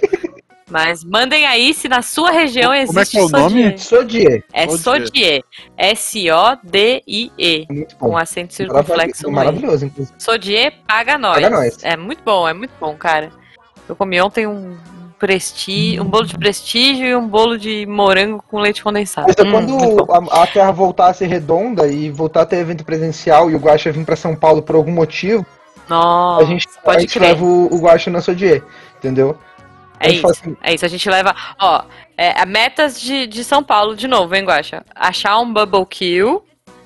[0.70, 3.78] Mas mandem aí se na sua região existe Como é que é o nome?
[3.78, 3.78] Sodier.
[3.78, 4.44] Sodier.
[4.52, 5.42] É Sodier.
[5.76, 7.66] S-O-D-I-E.
[7.70, 8.10] Muito bom.
[8.10, 9.44] Com acento circunflexo no meio.
[9.46, 10.14] Maravilhoso, inclusive.
[10.18, 11.34] Sodier paga nós.
[11.34, 11.78] Paga nós.
[11.82, 13.30] É muito bom, é muito bom, cara.
[13.88, 14.76] Eu comi ontem um
[15.18, 19.26] prestígio, um bolo de prestígio e um bolo de morango com leite condensado.
[19.26, 22.56] Mas é Hum, quando a, a Terra voltar a ser redonda e voltar a ter
[22.58, 25.44] evento presencial e o Guaxa vir pra São Paulo por algum motivo,
[25.88, 27.30] Nossa, a gente, a pode gente crer.
[27.30, 28.62] leva o, o Guaxa na Sodier,
[28.98, 29.36] entendeu?
[30.00, 30.84] É isso, assim- é isso.
[30.84, 31.84] A gente leva, ó,
[32.16, 34.84] é, a metas de, de São Paulo de novo, hein, Guaxa?
[34.94, 36.42] Achar um Bubble Kill,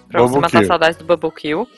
[0.09, 0.67] pra você Bubble matar Kill.
[0.69, 1.69] saudades do Bubble Kill.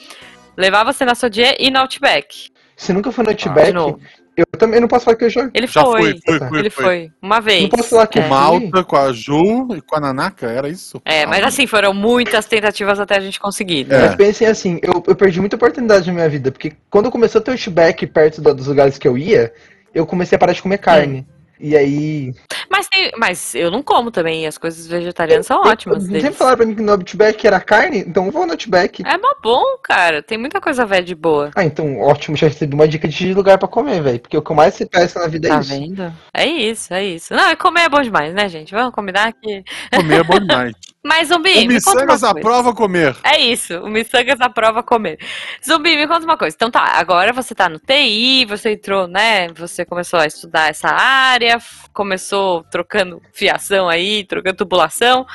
[0.57, 2.51] Levar você na Sodier e no Outback.
[2.77, 4.01] Se nunca foi no Ah, Outback, novo.
[4.37, 5.49] eu também não posso falar que eu já.
[5.55, 6.03] Ele Já foi.
[6.03, 6.59] foi, foi, foi.
[6.59, 7.11] Ele foi.
[7.23, 7.63] Uma vez.
[7.63, 8.27] Não posso falar que é.
[8.29, 11.01] Malta com a Ju e com a Nanaka, era isso?
[11.05, 13.87] É, mas Ah, assim, foram muitas tentativas até a gente conseguir.
[13.91, 13.97] É.
[13.99, 14.07] né?
[14.07, 17.43] Mas pensem assim, eu, eu perdi muita oportunidade na minha vida, porque quando começou a
[17.43, 19.53] ter Outback perto da- dos lugares que eu ia,
[19.95, 21.27] eu comecei a parar de comer carne.
[21.61, 22.35] E aí.
[22.69, 26.03] Mas, tem- mas eu não como também, e as coisas vegetarianas são eu- ótimas.
[26.05, 29.03] Sempre falaram pra mim que no Outback era carne, então eu vou no Outback.
[29.07, 30.21] É mó bom, cara.
[30.21, 31.53] Tem muita coisa velha de boa.
[31.55, 34.19] Ah, então ótimo, já recebi uma dica de lugar pra comer, velho.
[34.19, 35.71] Porque o que eu mais se peça na vida é Tá isso.
[35.71, 36.13] vendo?
[36.35, 37.33] É isso, é isso.
[37.35, 38.75] Não, e comer é bom demais, né, gente?
[38.75, 39.63] Vamos combinar que.
[39.95, 40.73] Comer é bom demais.
[41.05, 42.31] Mas, Zumbi, o me conta uma Missangas coisa.
[42.31, 43.17] aprova comer.
[43.23, 45.19] É isso, o Missangas aprova comer.
[45.65, 46.57] Zumbi, me conta uma coisa.
[46.57, 49.49] Então tá, agora você tá no TI, você entrou, né?
[49.49, 51.59] Você começou a estudar essa área,
[51.93, 55.27] começou trocando fiação aí, trocando tubulação.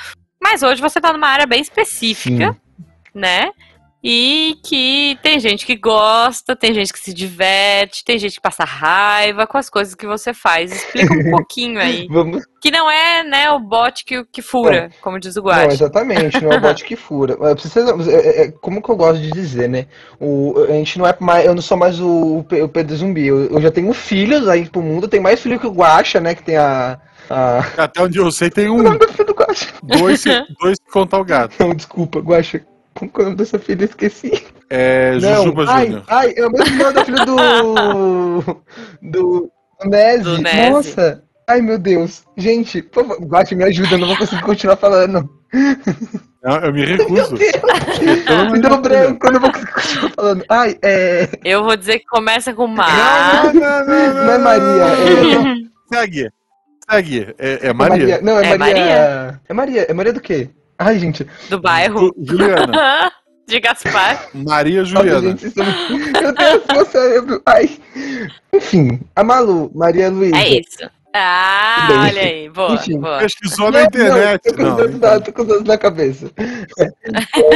[0.41, 2.58] Mas hoje você tá numa área bem específica,
[3.13, 3.51] né?
[4.01, 8.63] E que tem gente que gosta, tem gente que se diverte, tem gente que passa
[8.63, 10.71] raiva com as coisas que você faz.
[10.71, 12.07] Explica um pouquinho aí.
[12.09, 12.43] Vamos.
[12.62, 15.73] Que não é, né, o bot que, que fura, como diz o Não, Guache.
[15.73, 17.38] exatamente, não é o bote que fura.
[17.41, 19.85] É- é- é- como que eu gosto de dizer, né?
[20.19, 21.45] O, a gente não é mais.
[21.45, 23.27] Eu não sou mais o, o Pedro Zumbi.
[23.27, 25.07] Eu, eu já tenho filhos aí pro mundo.
[25.09, 26.35] Tem mais filho que o Guacha, né?
[26.35, 26.99] Que tem a.
[27.29, 27.59] a...
[27.83, 29.67] Até onde eu sei tem O um, nome do filho do Guacha.
[29.83, 30.23] dois,
[30.62, 31.53] dois se contar o gato.
[31.59, 32.65] Não, desculpa, Guacha.
[32.95, 33.84] Como que é o nome dessa filha?
[33.84, 34.45] Eu esqueci.
[34.69, 36.04] É Jujuba ai, Júnior.
[36.08, 37.36] ai, é o mesmo nome da filha do.
[38.41, 38.62] do.
[39.02, 39.52] do
[39.86, 40.23] Nese.
[40.23, 40.69] Do Nese.
[40.71, 41.23] Nossa!
[41.47, 42.23] Ai, meu Deus.
[42.38, 45.28] Gente, por favor, Guacha, me ajuda, eu não vou conseguir continuar falando.
[46.43, 47.34] Não, eu me recuso.
[47.36, 50.45] Me Me deu branco, eu não vou conseguir continuar falando.
[50.49, 51.28] Ai, é.
[51.43, 53.45] Eu vou dizer que começa com Não, Mar.
[53.45, 55.95] não, não, não, Não é Maria, é.
[55.95, 56.30] Segue.
[56.89, 57.36] Segue.
[57.39, 58.21] É, é é Maria.
[58.21, 58.75] Não, é, É Maria.
[58.75, 59.41] Maria?
[59.49, 59.82] É Maria.
[59.89, 60.49] É Maria do quê?
[60.80, 61.28] Ai, gente.
[61.50, 62.13] do bairro.
[62.18, 63.12] Ju- Juliana.
[63.48, 64.28] De Gaspar.
[64.34, 65.22] Maria Juliana.
[65.30, 67.42] gente, isso é- Meu Deus, meu cérebro.
[67.48, 67.80] Ai.
[68.54, 70.38] Enfim, a Malu, Maria Luísa.
[70.38, 70.89] É isso.
[71.15, 71.98] Ah, Bem.
[71.98, 72.50] olha aí.
[72.50, 73.00] Boa, Enfim.
[73.00, 73.18] boa.
[73.18, 74.42] Pesquisou na internet.
[74.46, 76.32] Não, tô com Não, os dois na- tô com os dois na cabeça.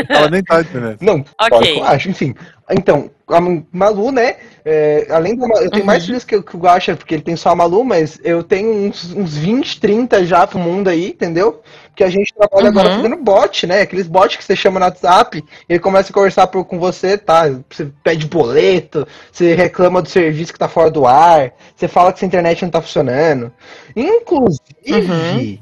[0.10, 0.98] ela nem tá na internet.
[1.06, 1.80] Não, Ok.
[1.80, 2.34] eu acho, enfim.
[2.72, 3.42] Então, a
[3.72, 4.36] Malu, né?
[4.66, 5.88] é, além da Ma- eu tenho Uhum.
[5.88, 8.70] mais filhos que, que o Guaxa, porque ele tem só a Malu, mas eu tenho
[8.72, 11.62] uns, uns 20, 30 já pro mundo aí, entendeu?
[11.94, 12.96] Que a gente trabalha agora Uhum.
[12.96, 13.82] fazendo bot, né?
[13.82, 17.44] Aqueles bots que você chama no WhatsApp, ele começa a conversar por- com você, tá?
[17.70, 22.20] Você pede boleto, você reclama do serviço que tá fora do ar, você fala que
[22.20, 23.52] sua internet não tá funcionando.
[23.96, 25.62] Inclusive,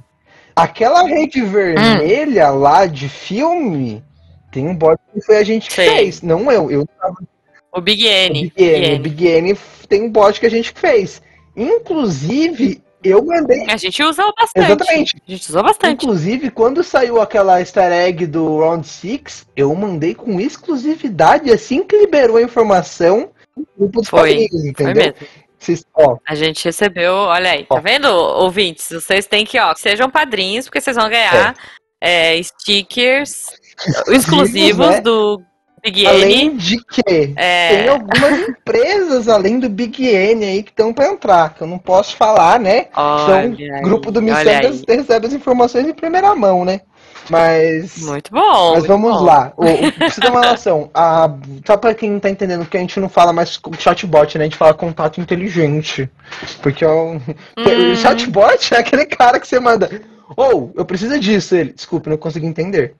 [0.55, 4.03] aquela rede vermelha lá de filme.
[4.51, 6.69] Tem um bot que foi a gente que fez, não eu.
[6.69, 6.87] Eu
[7.71, 8.51] O Big o N.
[8.55, 8.95] Big N.
[8.95, 9.57] O Big N
[9.87, 11.21] tem um bot que a gente fez.
[11.55, 13.65] Inclusive, eu mandei.
[13.69, 14.65] A gente usou bastante.
[14.65, 15.15] Exatamente.
[15.27, 16.03] A gente usou bastante.
[16.05, 21.97] Inclusive, quando saiu aquela easter egg do Round 6, eu mandei com exclusividade assim que
[21.97, 24.19] liberou a informação no grupo dos Foi.
[24.19, 25.03] padrinhos, Foi entendeu?
[25.03, 25.27] mesmo.
[25.57, 25.85] Vocês,
[26.27, 27.79] A gente recebeu, olha aí, tá Ó.
[27.79, 28.89] vendo, ouvintes?
[28.89, 31.55] Vocês têm que, ó, sejam padrinhos, porque vocês vão ganhar
[32.01, 33.45] é, stickers
[34.07, 35.01] exclusivos né?
[35.01, 35.39] do
[35.83, 36.07] Big N.
[36.07, 41.07] além de que tem É, algumas empresas além do Big N aí que estão para
[41.07, 42.87] entrar, que eu não posso falar, né?
[42.95, 44.97] olha Então, aí, grupo do Missangas aí.
[44.97, 46.81] recebe as informações em primeira mão, né?
[47.29, 47.97] Mas.
[48.01, 48.73] Muito bom.
[48.73, 49.23] Mas vamos bom.
[49.23, 49.53] lá.
[49.55, 49.63] O,
[49.93, 51.29] pra você ter uma noção, a,
[51.65, 54.43] só pra quem não tá entendendo que a gente não fala mais chatbot, né?
[54.43, 56.09] A gente fala contato inteligente.
[56.61, 57.13] Porque o,
[57.57, 57.91] Hum.
[57.93, 59.89] o chatbot é aquele cara que você manda.
[60.35, 61.73] Ou, eu preciso disso, ele.
[61.73, 62.95] Desculpe, não consegui entender.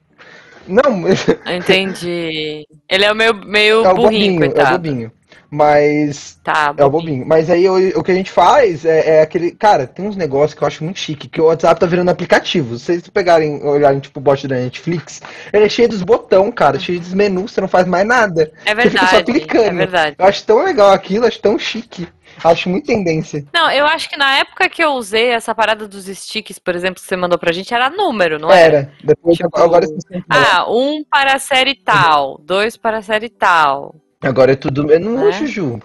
[0.66, 1.04] Não,
[1.46, 2.66] Entendi.
[2.88, 4.78] Ele é o meu meio é o burrinho, bobinho, é o coitado.
[4.78, 5.12] bobinho.
[5.50, 7.26] Mas Tá, É o bobinho.
[7.26, 9.50] Mas aí o, o que a gente faz é, é aquele.
[9.50, 12.78] Cara, tem uns negócios que eu acho muito chique, que o WhatsApp tá virando aplicativo.
[12.78, 15.20] Se vocês pegarem, olharem, tipo, o bot da Netflix,
[15.52, 18.50] ele é cheio dos botão, cara, cheio dos menus, você não faz mais nada.
[18.64, 19.32] É Você fica só verdade.
[19.32, 19.64] clicando.
[19.66, 20.16] É verdade.
[20.18, 22.08] Eu acho tão legal aquilo, acho tão chique.
[22.44, 23.44] Acho muito tendência.
[23.54, 27.00] Não, eu acho que na época que eu usei essa parada dos sticks, por exemplo,
[27.00, 28.76] que você mandou pra gente, era número, não era?
[28.78, 28.92] Era.
[29.04, 29.86] Depois, Tipo, agora,
[30.28, 33.94] Ah, um para a série tal, dois para a série tal.
[34.22, 34.84] agora é tudo.
[34.98, 35.32] Não Né?
[35.32, 35.80] Juju.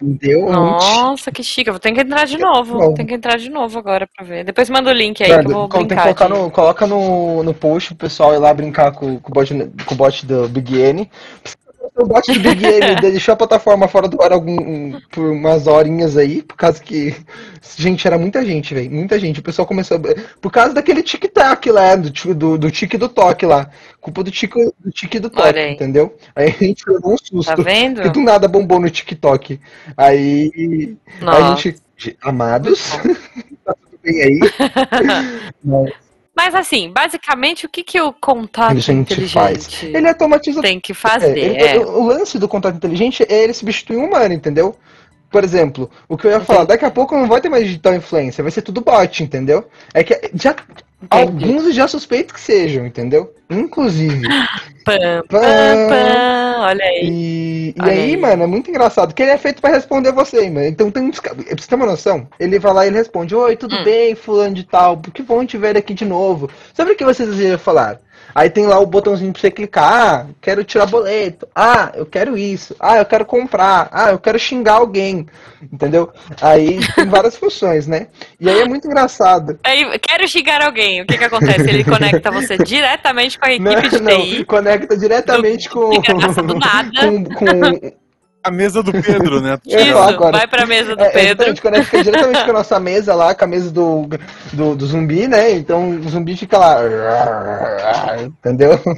[0.00, 0.48] Deu.
[0.52, 1.68] Nossa, que chique.
[1.68, 2.94] Eu vou ter que entrar de novo.
[2.94, 4.44] Tem que entrar de novo agora pra ver.
[4.44, 6.14] Depois manda o link aí que eu vou brincar.
[6.14, 9.52] de- no, coloca no, no post pro pessoal ir lá brincar com, com, o, bot,
[9.84, 11.10] com o bot do Big N.
[11.88, 14.60] Pra você ter o bot do Big Game deixou a plataforma fora do ar algum,
[14.60, 17.14] um, por umas horinhas aí, por causa que.
[17.76, 18.90] Gente, era muita gente, velho.
[18.90, 19.40] Muita gente.
[19.40, 19.96] O pessoal começou.
[19.96, 20.00] A...
[20.40, 23.70] Por causa daquele tic-tac lá, do, do, do tique do toque lá.
[24.00, 26.16] Culpa do tique do, tique do toque, entendeu?
[26.34, 27.56] Aí a gente levou um susto.
[27.56, 27.96] Tá vendo?
[27.96, 29.60] Porque do nada bombou no TikTok.
[29.96, 30.96] Aí.
[31.20, 31.62] A Nossa.
[31.62, 31.80] gente.
[32.22, 32.92] Amados,
[33.64, 34.40] tá tudo bem aí?
[35.64, 36.07] Mas
[36.38, 39.82] Mas assim, basicamente, o que, que o contato a gente inteligente faz.
[39.82, 41.36] Ele automatiza tem que É, fazer?
[41.36, 44.76] ele- É, O, o lance do contato inteligente é ele substituir um humano, entendeu?
[45.30, 47.92] Por exemplo, o que eu ia falar, daqui a pouco não vai ter mais digital
[47.94, 49.66] influencer, vai ser tudo bot, entendeu?
[49.92, 50.54] É que já
[51.10, 53.34] alguns eu já suspeito que sejam, entendeu?
[53.50, 54.26] Inclusive.
[54.86, 55.22] Pam.
[55.28, 57.16] pam, pam, olha aí.
[57.20, 58.16] E, e Olha aí, aí.
[58.16, 60.66] mano, é muito engraçado, que ele é feito pra responder você, mano.
[60.66, 61.20] Então tem uns.
[61.20, 63.82] Pra você ter uma noção, ele vai lá e ele responde: Oi, tudo Hum.
[63.84, 66.50] bem, fulano de tal, que bom te ver aqui de novo.
[66.74, 68.00] Sobre o que vocês desejam falar?
[68.38, 72.38] Aí tem lá o botãozinho pra você clicar, ah, quero tirar boleto, ah, eu quero
[72.38, 75.26] isso, ah, eu quero comprar, ah, eu quero xingar alguém,
[75.72, 76.12] entendeu?
[76.40, 78.06] Aí tem várias funções, né?
[78.38, 79.58] E aí é muito engraçado.
[79.64, 81.02] Aí, quero xingar alguém.
[81.02, 81.68] O que que acontece?
[81.68, 84.44] Ele conecta você diretamente com a Não, equipe de não, TI.
[84.44, 86.90] conecta diretamente com, de graça, do nada.
[87.00, 87.92] com, com
[88.48, 89.58] A mesa do Pedro, né?
[89.66, 90.38] Ia Isso, agora.
[90.38, 91.28] vai pra mesa do É, Pedro.
[91.50, 94.08] exatamente, conecta diretamente com a nossa mesa lá, com a mesa do,
[94.54, 95.52] do, do zumbi, né?
[95.52, 96.78] Então o zumbi fica lá.
[98.22, 98.70] Entendeu?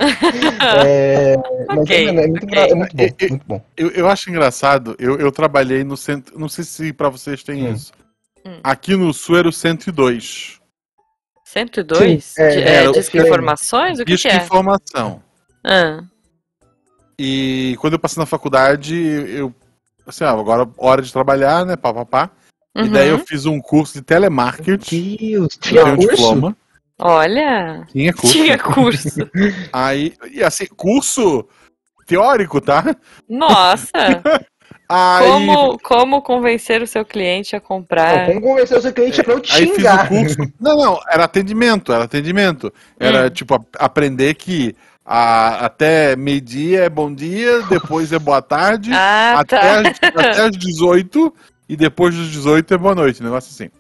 [0.86, 1.36] É,
[1.68, 2.48] mas Ok, é, é muito, ok.
[2.48, 3.64] engra- é muito bom, muito bom.
[3.76, 6.38] Eu, eu acho engraçado, eu, eu trabalhei no centro.
[6.38, 7.72] Não sei se pra vocês tem Hum.
[7.72, 7.92] isso.
[8.46, 8.60] Hum.
[8.62, 10.58] Aqui no Sul era o 102.
[11.44, 12.24] 102?
[12.24, 13.98] Sim, é, é, é, o disque informações?
[13.98, 14.38] O que, Disque que é?
[14.38, 15.20] informação.
[15.64, 16.00] Ah,
[17.22, 19.54] E quando eu passei na faculdade, eu.
[20.06, 21.76] Assim, ah, agora hora de trabalhar, né?
[21.76, 22.30] Pá, pá, pá.
[22.74, 23.26] E daí eu uhum.
[23.26, 25.16] fiz um curso de telemarketing.
[25.18, 26.16] Deus, Eu tinha um curso?
[26.16, 26.56] diploma.
[26.98, 28.33] Olha, Tinha curso.
[28.33, 29.30] tinha curso.
[29.70, 31.46] Aí, e assim, curso
[32.06, 32.96] teórico, tá?
[33.28, 33.92] Nossa,
[34.92, 38.26] Aí, como, como convencer o seu cliente a Não, comprar?
[38.26, 40.11] como convencer o seu cliente pra eu te aí fiz xingar?
[40.61, 42.72] Não, não, era atendimento, era atendimento.
[42.98, 43.31] Era Hum.
[43.31, 44.74] tipo a- aprender que
[45.07, 49.81] a- até meio-dia é bom dia, depois é boa tarde, Ah, até, tá.
[49.81, 51.33] as, até as 18
[51.68, 53.70] e depois dos 18 é boa noite, um negócio assim.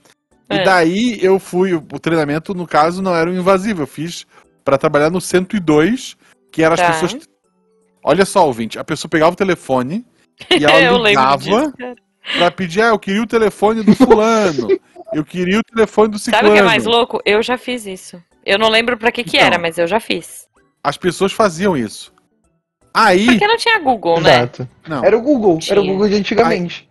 [0.48, 0.62] E É.
[0.62, 4.24] daí eu fui, o treinamento no caso não era um invasivo, eu fiz
[4.64, 6.16] pra trabalhar no 102,
[6.52, 6.92] que era as Tá.
[6.92, 7.18] pessoas.
[8.00, 10.04] Olha só, ouvinte, a pessoa pegava o telefone
[10.50, 11.72] e ela Eu lembro ligava
[12.38, 14.68] pra pedir, ah, eu queria o telefone do fulano,
[15.12, 16.46] eu queria o telefone do ciclano.
[16.48, 17.20] Sabe o que é mais louco?
[17.24, 18.22] Eu já fiz isso.
[18.44, 19.46] Eu não lembro pra que que Então.
[19.46, 20.46] era, mas eu já fiz.
[20.82, 22.12] As pessoas faziam isso.
[22.92, 24.38] Aí, Porque não tinha Google, né?
[24.38, 24.68] Exato.
[24.88, 25.04] não.
[25.04, 25.92] Era o Google, era o Tinha.
[25.92, 26.88] Google de antigamente.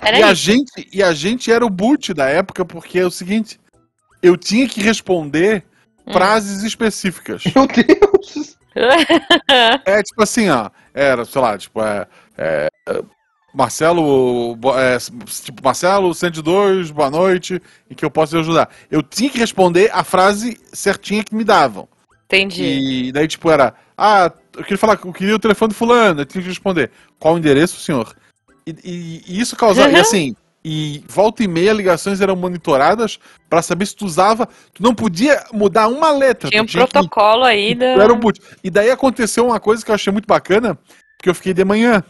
[0.00, 3.10] Era e a gente e a gente era o boot da época porque é o
[3.10, 3.58] seguinte,
[4.22, 5.64] eu tinha que responder
[6.06, 6.12] Hum.
[6.12, 7.42] frases específicas.
[7.54, 8.56] Meu Deus!
[9.84, 10.70] É tipo assim, ó.
[10.94, 12.06] Era, sei lá, tipo, é.
[12.36, 12.68] É,
[13.54, 14.96] Marcelo, é,
[15.42, 18.70] tipo, Marcelo 102, boa noite, em que eu posso te ajudar.
[18.90, 21.86] Eu tinha que responder a frase certinha que me davam.
[22.26, 22.64] Entendi.
[23.08, 26.26] E daí, tipo, era, ah, eu queria falar, eu queria o telefone do fulano, eu
[26.26, 26.90] tinha que responder.
[27.18, 28.14] Qual o endereço, senhor?
[28.66, 30.00] E, e- e isso causava, e Uhum.
[30.00, 33.18] assim, e volta e meia ligações eram monitoradas
[33.50, 36.48] pra saber se tu usava, tu não podia mudar uma letra.
[36.48, 37.86] Tinha um tinha que protocolo aí da.
[37.86, 38.40] Era um boot.
[38.64, 40.78] E daí aconteceu uma coisa que eu achei muito bacana,
[41.18, 42.02] porque eu fiquei de manhã.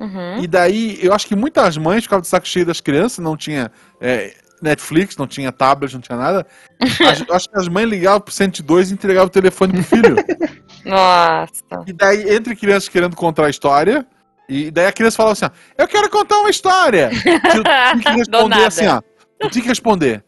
[0.00, 0.42] Uhum.
[0.42, 3.70] E daí, eu acho que muitas mães ficavam de saco cheio das crianças, não tinha
[4.00, 6.46] é, Netflix, não tinha tablet, não tinha nada.
[6.80, 10.16] As- eu acho que as mães ligavam pro 102 e entregavam o telefone pro filho.
[10.84, 11.52] Nossa.
[11.86, 14.06] e daí, entre crianças querendo contar a história,
[14.48, 15.50] e daí a criança falava assim, ó,
[15.82, 17.10] eu quero contar uma história.
[17.10, 19.02] Tu tinha que responder assim, ó.
[19.38, 20.24] Tu tinha que responder,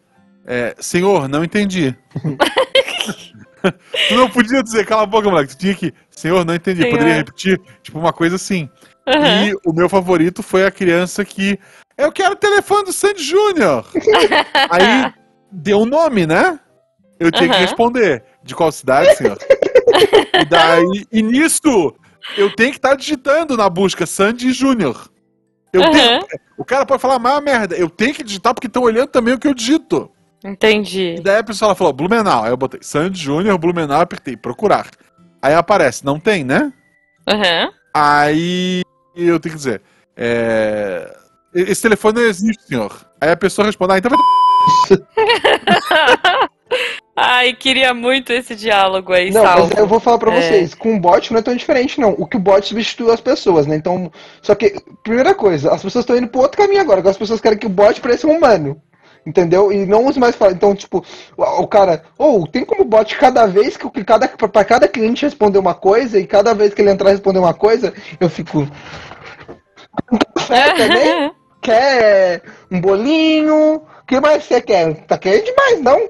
[0.46, 1.96] é, senhor, não entendi.
[4.08, 5.56] tu não podia dizer, cala a boca, moleque.
[5.56, 6.82] Tu tinha que, senhor, não entendi.
[6.82, 6.92] Senhor.
[6.92, 8.68] Poderia repetir, tipo, uma coisa assim.
[9.06, 9.46] Uhum.
[9.46, 11.58] E o meu favorito foi a criança que.
[11.98, 13.86] Eu quero o telefone do Sandy Júnior!
[14.70, 15.12] Aí
[15.50, 16.58] deu um nome, né?
[17.20, 17.64] Eu tinha que Aham.
[17.64, 18.24] responder.
[18.42, 19.38] De qual cidade, senhor?
[20.40, 21.94] e daí, e nisso,
[22.36, 25.08] eu tenho que estar digitando na busca Sandy Júnior.
[25.72, 26.26] Eu tenho- Uhum.
[26.58, 27.76] o cara pode falar mais merda.
[27.76, 30.10] Eu tenho que digitar porque estão olhando também o que eu digito.
[30.44, 31.14] Entendi.
[31.18, 32.42] E daí a pessoa falou, Blumenau.
[32.42, 34.88] Aí eu botei Sandy Júnior, Blumenau, apertei, procurar.
[35.40, 36.72] Aí aparece, não tem, né?
[37.28, 37.70] Uhum.
[37.94, 38.82] Aí
[39.16, 39.82] eu tenho que dizer,
[40.16, 41.16] é,
[41.54, 43.06] esse telefone não existe, senhor.
[43.20, 44.98] Aí a pessoa responde, ah, então vai
[47.14, 49.68] Ai, queria muito esse diálogo aí, Não, salvo.
[49.68, 50.40] mas eu vou falar pra É.
[50.40, 52.12] vocês, com o bot não é tão diferente, não.
[52.12, 53.76] O que o bot substitui as pessoas, né?
[53.76, 57.18] Então, só que, primeira coisa, as pessoas estão indo pro outro caminho agora, agora as
[57.18, 58.80] pessoas querem que o bot pareça um humano.
[59.24, 59.72] Entendeu?
[59.72, 60.36] E não uso mais.
[60.50, 61.04] Então, tipo,
[61.36, 65.58] o, cara, ou tem como bot cada vez que o- cada para cada cliente responder
[65.58, 68.66] uma coisa e cada vez que ele entrar responder uma coisa, eu fico
[70.36, 71.32] café também?
[71.62, 73.76] Quer um bolinho?
[73.76, 74.94] O que mais você quer?
[75.06, 76.08] Tá querendo demais, não?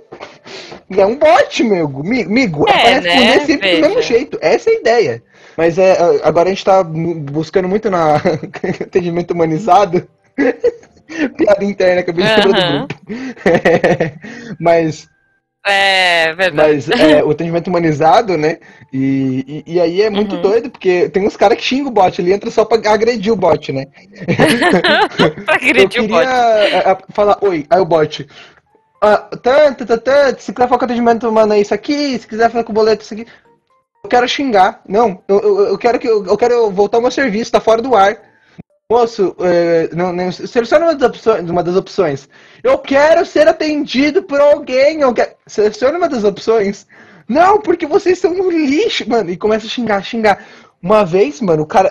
[0.97, 2.31] É um bot, meu amigo.
[2.31, 3.41] Amigo, É, é, pra responder né?
[3.41, 3.81] sempre do Veja.
[3.89, 4.39] mesmo jeito.
[4.41, 5.23] Essa é a ideia.
[5.55, 8.17] Mas é, agora a gente tá bu- buscando muito na
[8.81, 10.09] atendimento humanizado.
[11.37, 12.79] Piada interna, acabei de quebrar do Aham.
[12.79, 12.95] grupo.
[14.59, 15.09] mas
[15.65, 16.75] É, verdade.
[16.75, 18.59] mas é, o atendimento humanizado, né?
[18.93, 20.43] E, e, e aí é muito Uhum.
[20.43, 23.37] doido, porque tem uns caras que xingam o bot, ele entra só pra agredir o
[23.37, 23.87] bot, né?
[25.45, 26.29] pra Eu agredir o queria bot.
[26.29, 28.27] é, é, falar, oi, aí o bot.
[29.01, 32.51] Ah, tanto, tanto, tanto, se quiser falar com atendimento humano é isso aqui, se quiser
[32.51, 33.27] falar com o boleto é isso aqui.
[34.05, 34.81] Eu quero xingar.
[34.89, 37.83] Não, eu, eu, eu quero que eu, eu quero voltar ao meu serviço, tá fora
[37.83, 38.32] do ar.
[38.93, 42.29] Moço, é, não, não, seleciona uma das, opções, uma das opções.
[42.63, 45.01] Eu quero ser atendido por alguém.
[45.01, 45.31] Eu quero...
[45.47, 46.87] Seleciona uma das opções.
[47.27, 49.31] Não, porque vocês são um lixo, mano.
[49.31, 50.45] E começa a xingar, xingar.
[50.83, 51.91] Uma vez, mano, o cara.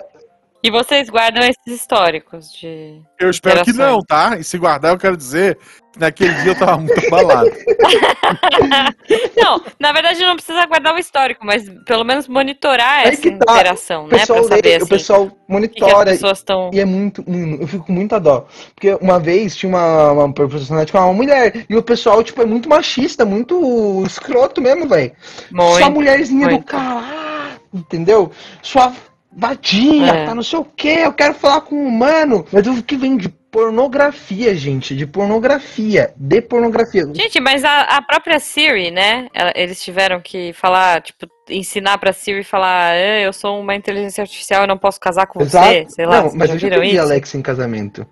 [0.64, 3.00] E vocês guardam esses históricos de.
[3.18, 4.36] Eu espero que não, tá?
[4.38, 5.58] E se guardar, eu quero dizer
[5.92, 7.50] que naquele dia eu tava muito abalado.
[9.36, 13.28] Não, na verdade não precisa guardar o histórico, mas pelo menos monitorar Aí essa tá.
[13.28, 14.18] interação, né?
[14.18, 16.10] pessoal, Pra saber lê, assim, o pessoal o que, que as monitora.
[16.12, 16.70] pessoas estão.
[16.72, 17.24] E é muito.
[17.26, 18.46] hum, Eu fico com muita dó.
[18.74, 21.66] Porque uma vez tinha uma, uma personagem com uma mulher.
[21.68, 25.12] E o pessoal, tipo, é muito machista, muito escroto mesmo, velho.
[25.50, 25.90] Só Muito.
[25.90, 26.66] mulherzinha do muito.
[26.66, 28.30] caralho, entendeu?
[28.62, 28.92] Sua
[29.36, 30.26] vadia, É.
[30.26, 32.46] tá não sei o que, eu quero falar com um humano.
[32.52, 37.04] Mas o que vem de pornografia, gente, de pornografia, de pornografia.
[37.12, 39.28] Gente, mas a, a própria Siri, né?
[39.34, 44.22] ela- Eles tiveram que falar, tipo, ensinar pra Siri falar, "Ah, eu sou uma inteligência
[44.22, 46.16] artificial, eu não posso casar com você, sei lá.
[46.16, 47.00] não, vocês mas eu já pedi isso?
[47.02, 48.06] Alex em casamento.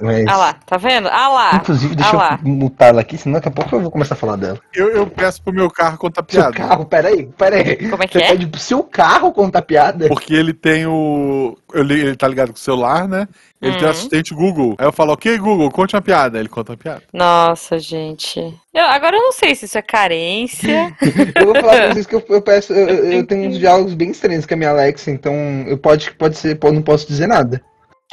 [0.00, 0.26] Mas...
[0.26, 1.08] Ah lá, tá vendo?
[1.08, 1.56] Ah lá.
[1.56, 2.40] Inclusive, ah deixa lá.
[2.44, 4.58] eu mutar ela aqui, senão daqui a pouco eu vou começar a falar dela.
[4.74, 6.52] Eu, eu peço pro meu carro contar Seu piada.
[6.56, 7.88] carro, peraí, peraí.
[7.90, 8.28] Como é que Você é?
[8.28, 10.08] pede pro seu carro contar piada?
[10.08, 11.56] Porque ele tem o.
[11.74, 13.26] Ele tá ligado com o celular, né?
[13.60, 13.90] Ele tem o Uhum.
[13.90, 14.74] assistente Google.
[14.78, 16.38] Aí eu falo, ok, Google, conte uma piada.
[16.38, 17.02] Ele conta uma piada.
[17.12, 18.38] Nossa, gente.
[18.74, 20.94] Eu- agora eu não sei se isso é carência.
[21.34, 22.72] Eu vou falar pra vocês que eu, eu peço.
[22.72, 25.34] Eu, eu- tenho uns diálogos bem estranhos com a minha Alexa, então
[25.66, 27.60] eu pode, pode ser, pô, não posso dizer nada.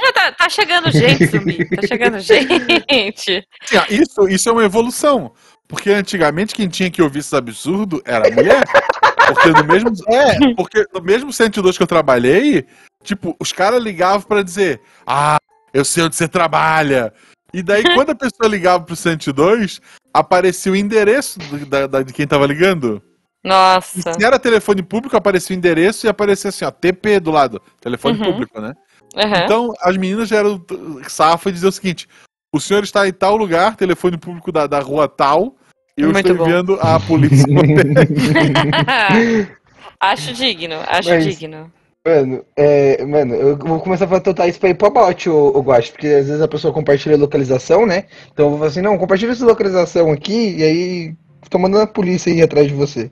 [0.01, 1.65] Ah, tá, tá chegando gente, Zumbi.
[1.69, 3.47] Tá chegando gente.
[3.89, 5.33] Isso, isso é uma evolução.
[5.67, 8.63] Porque antigamente quem tinha que ouvir esses absurdos era a mulher.
[9.27, 9.89] Porque no mesmo.
[10.09, 12.65] É, porque no mesmo 102 que eu trabalhei,
[13.03, 15.37] tipo, os caras ligavam pra dizer: Ah,
[15.73, 17.13] eu sei onde você trabalha.
[17.53, 19.79] E daí, quando a pessoa ligava pro 102,
[20.13, 23.01] aparecia o endereço do- da, da- de quem tava ligando.
[23.45, 24.13] E Nossa.
[24.13, 27.61] se era telefone público, aparecia o endereço e aparecia assim, ó, TP do lado.
[27.79, 28.25] Telefone Uhum.
[28.31, 28.73] público, né?
[29.15, 29.43] Aham.
[29.45, 32.07] Então, as meninas já eram t- safa e dizer o seguinte:
[32.53, 35.55] o senhor está em tal lugar, telefone público da, da rua tal,
[35.97, 36.43] e eu Muito estou bom.
[36.43, 37.45] enviando a polícia.
[39.99, 41.71] acho digno, acho Mas- digno.
[42.05, 45.61] Mano, é, mano, eu vou começar a totar isso pra ir pro bot, o, o
[45.61, 48.07] Guache, porque às vezes a pessoa compartilha a localização, né?
[48.33, 51.15] Então eu vou falar assim, não, compartilha essa localização aqui, e aí
[51.49, 53.09] tô mandando a polícia ir atrás de você.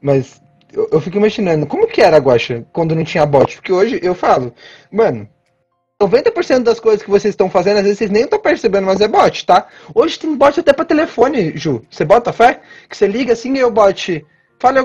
[0.00, 0.40] Mas
[0.74, 3.56] eu, eu fico imaginando, como que era, Guacha, quando não tinha bot?
[3.56, 4.52] Porque hoje eu falo,
[4.90, 5.28] mano,
[6.02, 9.08] 90% das coisas que vocês estão fazendo, às vezes vocês nem estão percebendo, mas é
[9.08, 9.68] bot, tá?
[9.94, 11.82] Hoje tem bot até pra telefone, Ju.
[11.88, 12.60] Você bota fé?
[12.88, 14.24] Que você liga assim e o bot
[14.58, 14.80] fala,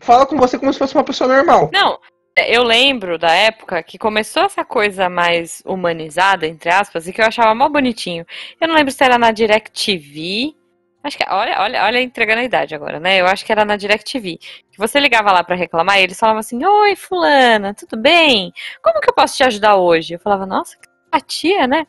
[0.00, 1.70] fala com você como se fosse uma pessoa normal.
[1.72, 1.98] Não,
[2.46, 7.26] eu lembro da época que começou essa coisa mais humanizada, entre aspas, e que eu
[7.26, 8.24] achava mó bonitinho.
[8.60, 10.54] Eu não lembro se era na DirecTV.
[11.02, 13.20] Acho que, olha, olha, olha, entregando a idade agora, né?
[13.20, 14.38] Eu acho que era na DirecTV.
[14.70, 18.52] Que você ligava lá pra reclamar e eles falavam assim: Oi, Fulana, tudo bem?
[18.82, 20.14] Como que eu posso te ajudar hoje?
[20.14, 21.86] Eu falava: Nossa, que simpatia, né?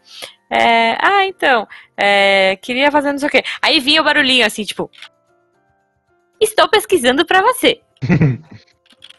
[0.52, 1.67] É, ah, então,
[1.98, 3.43] é, queria fazer não sei o quê.
[3.62, 4.89] Aí vinha o barulhinho assim, tipo:
[6.39, 7.82] Estou pesquisando pra você.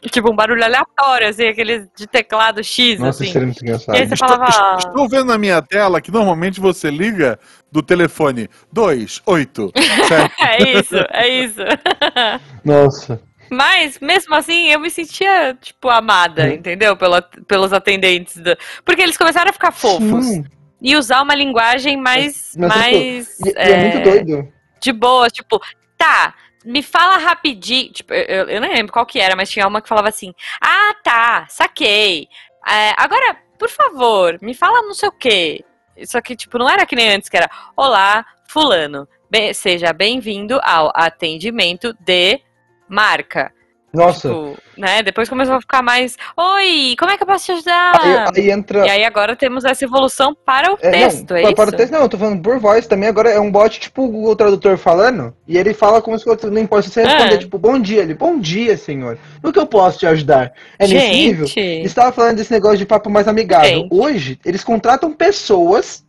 [0.08, 3.36] tipo, um barulho aleatório, assim, aqueles de teclado X, Nossa, assim.
[3.36, 4.08] era muito E aí engraçado.
[4.08, 4.44] você falava.
[4.48, 7.38] "Ah, Estou vendo na minha tela que normalmente você liga
[7.70, 9.70] do telefone 2, 8,
[10.08, 10.34] 7.
[10.40, 11.60] É isso, é isso.
[12.64, 13.20] Nossa.
[13.50, 16.50] Mas, mesmo assim, eu me sentia, tipo, amada, Hum.
[16.52, 16.96] entendeu?
[16.96, 18.36] Pela, pelos atendentes.
[18.36, 20.24] do- Porque eles começaram a ficar fofos.
[20.24, 20.44] Sim.
[20.80, 22.52] E usar uma linguagem mais.
[22.56, 24.48] Mas, mais E, e é muito doido.
[24.80, 25.60] de boa, tipo,
[25.98, 26.32] tá,
[26.64, 27.92] me fala rapidinho.
[27.92, 30.94] Tipo, eu, eu- nem lembro qual que era, mas tinha uma que falava assim: Ah,
[31.02, 32.28] tá, saquei.
[32.66, 35.64] É, agora, por favor, me fala não sei o quê.
[35.96, 39.08] Isso aqui, tipo, não era que nem antes, que era Olá, fulano.
[39.54, 42.40] Seja bem-vindo ao atendimento de
[42.88, 43.52] marca.
[43.92, 44.28] Nossa.
[44.28, 45.02] Tipo, né?
[45.02, 46.16] Depois começou a ficar mais.
[46.36, 47.92] Oi, como é que eu posso te ajudar?
[48.00, 48.86] Aí, aí entra.
[48.86, 51.56] E aí agora temos essa evolução para o É, texto, não, é para, isso?
[51.56, 53.08] para o texto não, eu tô falando por voz também.
[53.08, 55.34] Agora é um bot tipo o tradutor falando.
[55.48, 56.46] E ele fala como se fosse.
[56.48, 57.38] Não importa se você responder, É.
[57.38, 58.02] tipo, bom dia.
[58.02, 59.18] Ele, bom dia, senhor.
[59.42, 60.52] No que eu posso te ajudar?
[60.78, 61.46] É nesse nível?
[61.46, 61.84] Gente.
[61.86, 63.68] Estavam falando desse negócio de papo mais amigável.
[63.68, 63.88] Gente.
[63.92, 66.04] Hoje, eles contratam pessoas.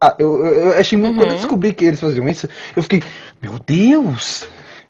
[0.00, 1.16] Ah, eu, eu, eu achei muito.
[1.16, 1.40] Quando eu Uhum.
[1.40, 3.02] descobri que eles faziam isso, eu fiquei,
[3.42, 4.46] meu Deus,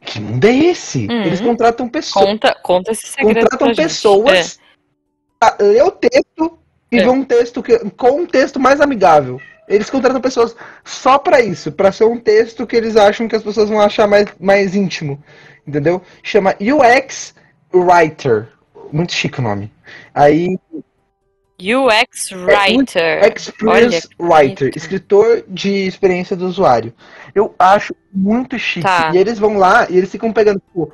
[0.07, 1.07] que mundo é esse?
[1.07, 1.23] Uhum.
[1.25, 2.25] Eles contratam pessoas.
[2.25, 4.59] Conta, conta esse segredo Contratam pessoas
[5.41, 6.59] a ler o texto
[6.91, 7.03] e É.
[7.03, 9.41] ver um texto que, com um texto mais amigável.
[9.69, 10.55] Eles contratam pessoas
[10.85, 14.07] só pra isso, pra ser um texto que eles acham que as pessoas vão achar
[14.07, 15.23] mais, mais íntimo.
[15.67, 16.01] Entendeu?
[16.23, 17.35] Chama UX
[17.75, 18.49] Writer.
[18.93, 19.71] Muito chique o nome.
[20.15, 20.79] Aí, É.
[21.61, 23.33] UX Writer.
[23.35, 26.93] Experience Olha, Writer, escritor de experiência do usuário.
[27.35, 28.87] Eu acho muito chique.
[28.87, 29.11] Tá.
[29.15, 30.93] E eles vão lá e eles ficam pegando, tipo,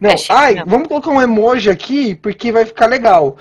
[0.00, 0.66] não, É chique, ai, não.
[0.66, 3.36] vamos colocar um emoji aqui porque vai ficar legal.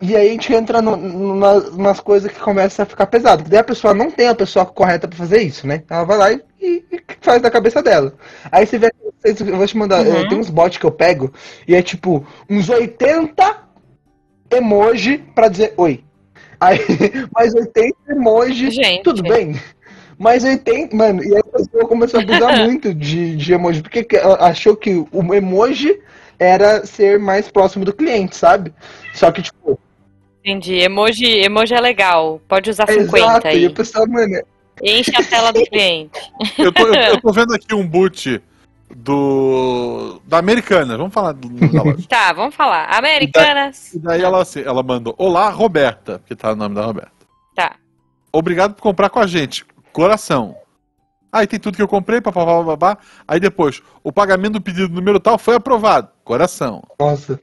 [0.00, 3.38] E aí a gente entra no- no- nas, nas coisas que começa a ficar pesado.
[3.42, 5.82] Porque daí a pessoa não tem a pessoa correta pra fazer isso, né?
[5.90, 8.14] Ela vai lá e, e- e faz da cabeisa dela.
[8.50, 8.92] Aí você vê,
[9.24, 10.28] eu vou te mandar, Uhum.
[10.28, 11.32] tem uns bots que eu pego
[11.66, 13.61] e é tipo uns 80
[14.56, 16.02] emoji pra dizer oi.
[16.60, 16.78] Aí,
[17.34, 19.02] mais 80 emoji, Gente.
[19.02, 19.60] tudo bem.
[20.18, 24.06] Mais 80, mano, e aí a pessoa começou a abusar muito de, de emoji, porque
[24.38, 26.00] achou que o emoji
[26.38, 28.72] era ser mais próximo do cliente, sabe?
[29.14, 29.78] Só que, tipo,
[30.44, 30.74] Entendi.
[30.74, 32.40] Emoji, emoji é legal.
[32.48, 33.66] Pode usar 50 exato, e aí.
[33.66, 34.42] o pessoal, mano,
[34.82, 36.20] Enche a tela do cliente.
[36.58, 38.40] Eu tô, eu, eu tô vendo aqui um boot
[38.96, 40.20] do.
[40.24, 40.96] da Americana.
[40.96, 42.04] Vamos falar do, da loja.
[42.08, 42.86] Tá, vamos falar.
[42.96, 43.94] Americanas.
[43.94, 47.12] E daí ela, assim, ela mandou: Olá, Roberta, que tá o nome da Roberta.
[47.54, 47.76] Tá.
[48.32, 49.64] Obrigado por comprar com a gente.
[49.92, 50.56] Coração.
[51.30, 52.98] Aí tem tudo que eu comprei, papapá, babá.
[53.26, 56.08] Aí depois, o pagamento do pedido número tal foi aprovado.
[56.24, 56.82] Coração.
[57.00, 57.40] nossa.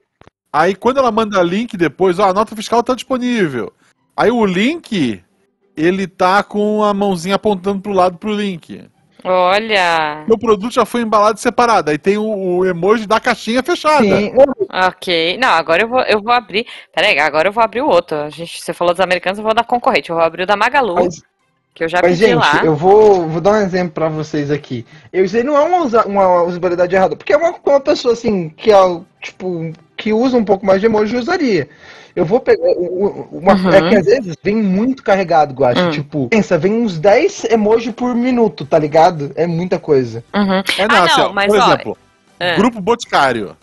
[0.52, 3.72] Aí quando ela manda link depois, ó, a nota fiscal tá disponível.
[4.18, 5.24] Aí o link,
[5.78, 8.89] ele tá com a mãozinha apontando pro lado pro link.
[9.24, 10.24] Olha.
[10.30, 11.91] O produto já foi embalado separado.
[11.91, 12.24] Aí tem o,
[12.57, 14.03] o emoji da caixinha fechada.
[14.03, 14.34] Sim,
[14.88, 15.38] Ok.
[15.38, 16.65] Não, agora eu vou, eu vou abrir.
[16.93, 18.17] Peraí, agora eu vou abrir o outro.
[18.17, 20.09] A gente, você falou dos americanos, eu vou dar concorrente.
[20.09, 21.22] Eu vou abrir o da Magalu, mas,
[21.74, 22.61] que eu já mas, pedi gente, lá.
[22.63, 24.86] eu vou, vou dar um exemplo pra vocês aqui.
[25.11, 28.49] Eu aí não é uma, usa- uma usabilidade errada, porque é uma, uma pessoa assim,
[28.49, 31.67] que é, tipo, que usa um pouco mais de emoji usaria.
[32.20, 32.61] Eu vou pegar.
[33.32, 33.70] Uma, Uhum.
[33.72, 35.80] É que às vezes vem muito carregado, Guache.
[35.82, 35.89] Hum.
[35.91, 39.32] Tipo, pensa, vem uns 10 emoji por minuto, tá ligado?
[39.36, 40.22] É muita coisa.
[40.36, 40.61] Uhum.
[40.78, 41.97] É, não, Ah, assim, não, ó, mas, por ó, exemplo,
[42.38, 42.57] é.
[42.57, 43.55] Grupo Boticário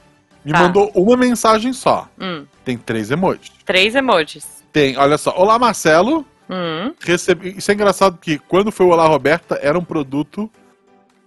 [0.42, 0.61] me Tá.
[0.61, 2.09] mandou uma mensagem só.
[2.18, 3.52] Hum, Tem três emojis.
[3.66, 4.64] três emojis.
[4.72, 5.34] Tem, olha só.
[5.36, 6.24] Olá, Marcelo.
[6.48, 7.59] Hum, Recebi...
[7.59, 10.50] Isso é engraçado que quando foi o Olá, Roberta, era um produto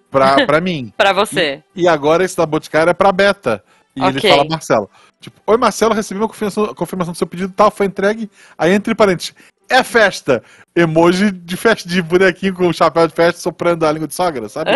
[0.09, 0.91] pra, pra mim.
[0.97, 1.61] pra você.
[1.75, 3.63] E agora esse da Boticário é pra Beta.
[3.95, 4.29] E ele Ok.
[4.31, 4.89] fala Marcelo.
[5.21, 8.29] Tipo, oi Marcelo, recebi uma confirmação, confirmação do seu pedido tal, foi entregue.
[8.57, 9.33] Aí entre parênteses,
[9.69, 10.41] é festa!
[10.75, 14.71] Emoji de festa de bonequinho com chapéu de festa soprando a língua de sogra, sabe?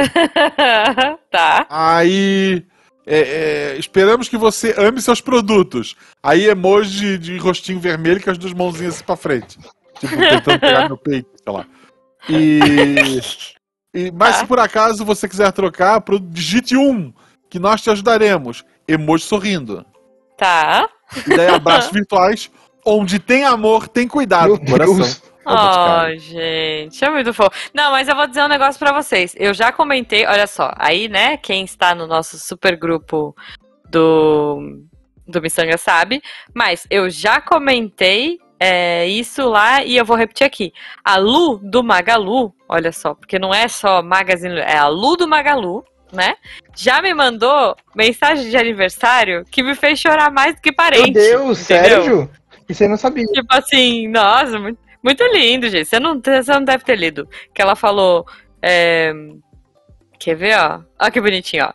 [1.31, 1.65] tá.
[1.69, 2.65] Aí.
[3.07, 3.19] é,
[3.73, 5.95] é, esperamos que você ame seus produtos.
[6.21, 9.57] Aí emoji de rostinho vermelho com as duas mãozinhas assim pra frente.
[9.99, 11.65] Tipo, tentando pegar meu peito, sei lá.
[12.29, 12.59] E.
[13.93, 14.41] e- mas Tá.
[14.41, 17.13] se por acaso você quiser trocar, digite um,
[17.49, 18.65] que nós te ajudaremos.
[18.87, 19.85] Emoji sorrindo.
[20.37, 20.89] Tá.
[21.27, 22.51] E daí abraços virtuais.
[22.85, 24.47] Onde tem amor, tem cuidado.
[24.47, 25.21] Meu Deus.
[25.21, 25.33] Coração.
[25.45, 27.51] Ai, gente, é muito fofo.
[27.73, 29.35] Não, mas eu vou dizer um negócio pra vocês.
[29.37, 33.35] Eu já comentei, olha só, aí, né, quem está no nosso super grupo
[33.89, 34.81] do,
[35.27, 36.21] do Missanga sabe,
[36.53, 40.71] mas eu já comentei é, isso lá e eu vou repetir aqui.
[41.03, 45.27] A Lu do Magalu, olha só, porque não é só Magazine, é a Lu do
[45.27, 46.35] Magalu, né?
[46.75, 51.11] Já me mandou mensagem de aniversário que me fez chorar mais do que parente.
[51.11, 52.03] Meu Deus, entendeu?
[52.03, 52.29] Sérgio?
[52.69, 53.25] Isso eu não sabia.
[53.25, 55.85] Tipo assim, nossa, muito, muito lindo, gente.
[55.85, 57.27] Você não, você não deve ter lido.
[57.53, 58.25] Que ela falou.
[58.61, 59.11] é,
[60.19, 60.81] Quer ver, ó?
[61.01, 61.73] Ó que bonitinho, ó.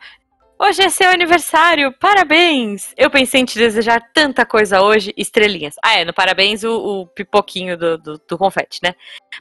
[0.61, 2.93] Hoje é seu aniversário, parabéns!
[2.97, 5.77] Eu pensei em te desejar tanta coisa hoje, estrelinhas.
[5.81, 8.93] Ah, é, no parabéns o, o pipoquinho do, do, do confete, né?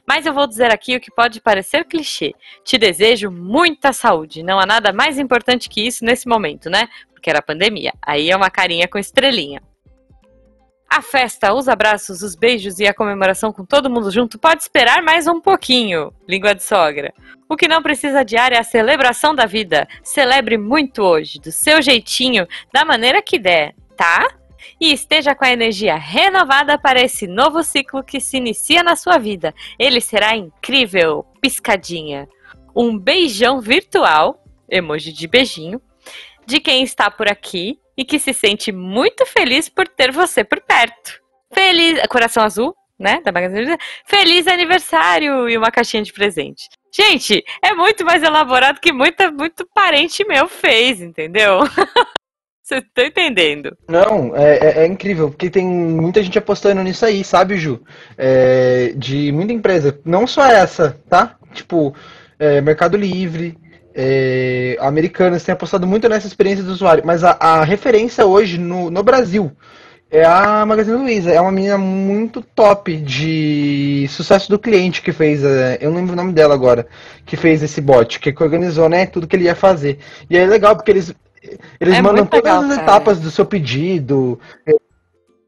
[0.06, 2.36] Mas eu vou dizer aqui o que pode parecer clichê.
[2.64, 4.44] Te desejo muita saúde.
[4.44, 6.88] Não há nada mais importante que isso nesse momento, né?
[7.12, 7.92] Porque era pandemia.
[8.00, 9.60] Aí é uma carinha com estrelinha.
[10.88, 15.02] A festa, os abraços, os beijos e a comemoração com todo mundo junto pode esperar
[15.02, 16.10] mais um pouquinho.
[16.26, 17.12] Língua de sogra.
[17.46, 19.86] O que não precisa adiar é a celebração da vida.
[20.02, 24.28] Celebre muito hoje, do seu jeitinho, da maneira que der, tá?
[24.80, 29.18] E esteja com a energia renovada para esse novo ciclo que se inicia na sua
[29.18, 29.54] vida.
[29.78, 31.26] Ele será incrível.
[31.40, 32.26] Piscadinha.
[32.74, 35.82] Um beijão virtual, emoji de beijinho,
[36.46, 40.60] de quem está por aqui e que se sente muito feliz por ter você por
[40.60, 41.20] perto.
[41.52, 42.00] Feliz.
[42.06, 43.20] Coração azul, né?
[43.24, 43.76] Da Magazine.
[44.06, 45.48] Feliz aniversário!
[45.48, 46.68] E uma caixinha de presente.
[46.94, 51.58] Gente, é muito mais elaborado que muita, muito parente meu fez, entendeu?
[52.62, 53.76] Você tá entendendo?
[53.88, 57.82] Não, é, é, é, incrível, porque tem muita gente apostando nisso aí, sabe, Ju?
[58.16, 59.98] É, de muita empresa.
[60.04, 61.36] Não só essa, tá?
[61.54, 61.94] Tipo,
[62.38, 63.56] é, Mercado Livre,
[64.00, 67.02] é, Americanas tem apostado muito nessa experiência do usuário.
[67.04, 69.50] Mas a, a referência hoje no, no Brasil
[70.08, 71.32] é a Magazine Luiza.
[71.32, 75.44] É uma menina muito top de sucesso do cliente que fez.
[75.44, 76.86] É, eu não lembro o nome dela agora.
[77.26, 79.04] Que fez esse bot, que organizou, né?
[79.04, 79.98] Tudo que ele ia fazer.
[80.30, 81.12] E é legal porque eles,
[81.80, 82.82] eles É mandam todas legal, as cara.
[82.82, 84.38] etapas do seu pedido.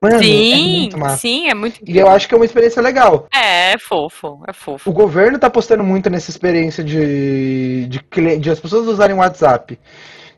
[0.09, 1.22] É, Mano, é sim, muito massa.
[1.22, 3.28] sim, é muito E eu acho que é uma experiência legal.
[3.32, 4.53] É, é fofo, é
[4.84, 4.92] O fofo.
[4.92, 9.78] governo tá apostando muito nessa experiência de, de, de as pessoas usarem o WhatsApp.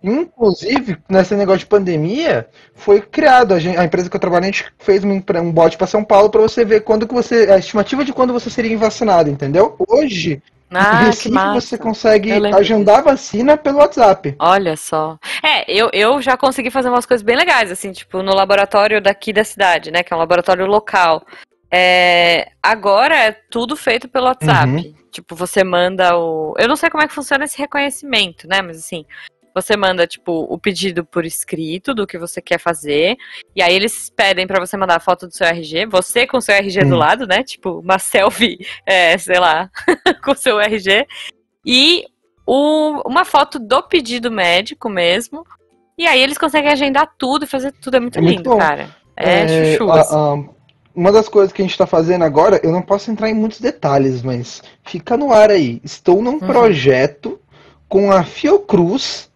[0.03, 4.47] Inclusive, nesse negócio de pandemia, foi criado, a, gen- a empresa que eu trabalho, a
[4.47, 7.49] gente fez um, um bot para São Paulo para você ver quando que você.
[7.51, 9.77] A estimativa de quando você seria vacinado, entendeu?
[9.89, 10.43] Hoje,
[10.75, 11.61] Ah, Recife, massa.
[11.61, 14.35] você consegue agendar vacina pelo WhatsApp.
[14.39, 15.19] Olha só.
[15.43, 19.33] É, eu, eu já consegui fazer umas coisas bem legais, assim, tipo, no laboratório daqui
[19.33, 20.03] da cidade, né?
[20.03, 21.25] Que é um laboratório local.
[21.71, 24.71] É, agora é tudo feito pelo WhatsApp.
[24.71, 24.95] Uhum.
[25.11, 26.55] Tipo, você manda o.
[26.59, 28.63] Eu não sei como é que funciona esse reconhecimento, né?
[28.63, 29.05] Mas assim,
[29.55, 33.17] você manda, tipo, o pedido por escrito do que você quer fazer.
[33.55, 35.87] E aí eles pedem pra você mandar a foto do seu RG.
[35.87, 36.99] Você com seu RG do Hum.
[36.99, 37.43] lado, né?
[37.43, 39.71] Tipo, uma selfie, é, sei lá,
[40.25, 41.07] com seu RG.
[41.65, 42.05] E
[42.47, 45.45] o- uma foto do pedido médico mesmo.
[45.99, 47.97] E aí eles conseguem agendar tudo e fazer tudo.
[47.97, 48.59] É muito É muito lindo, bom.
[48.59, 48.89] cara.
[49.17, 49.91] É, chuchu.
[49.91, 50.17] a- assim.
[50.17, 50.63] a-
[50.95, 53.61] uma das coisas que a gente está fazendo agora, eu não posso entrar em muitos
[53.61, 55.81] detalhes, mas fica no ar aí.
[55.85, 57.39] Estou num projeto
[57.89, 59.31] com a Fiocruz,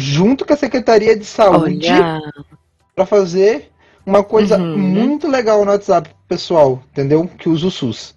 [0.00, 1.88] junto com a Secretaria de Saúde,
[2.94, 3.70] para fazer
[4.04, 4.76] uma coisa Uhum.
[4.78, 7.28] muito legal no WhatsApp, pessoal, entendeu?
[7.38, 8.14] Que usa o SUS.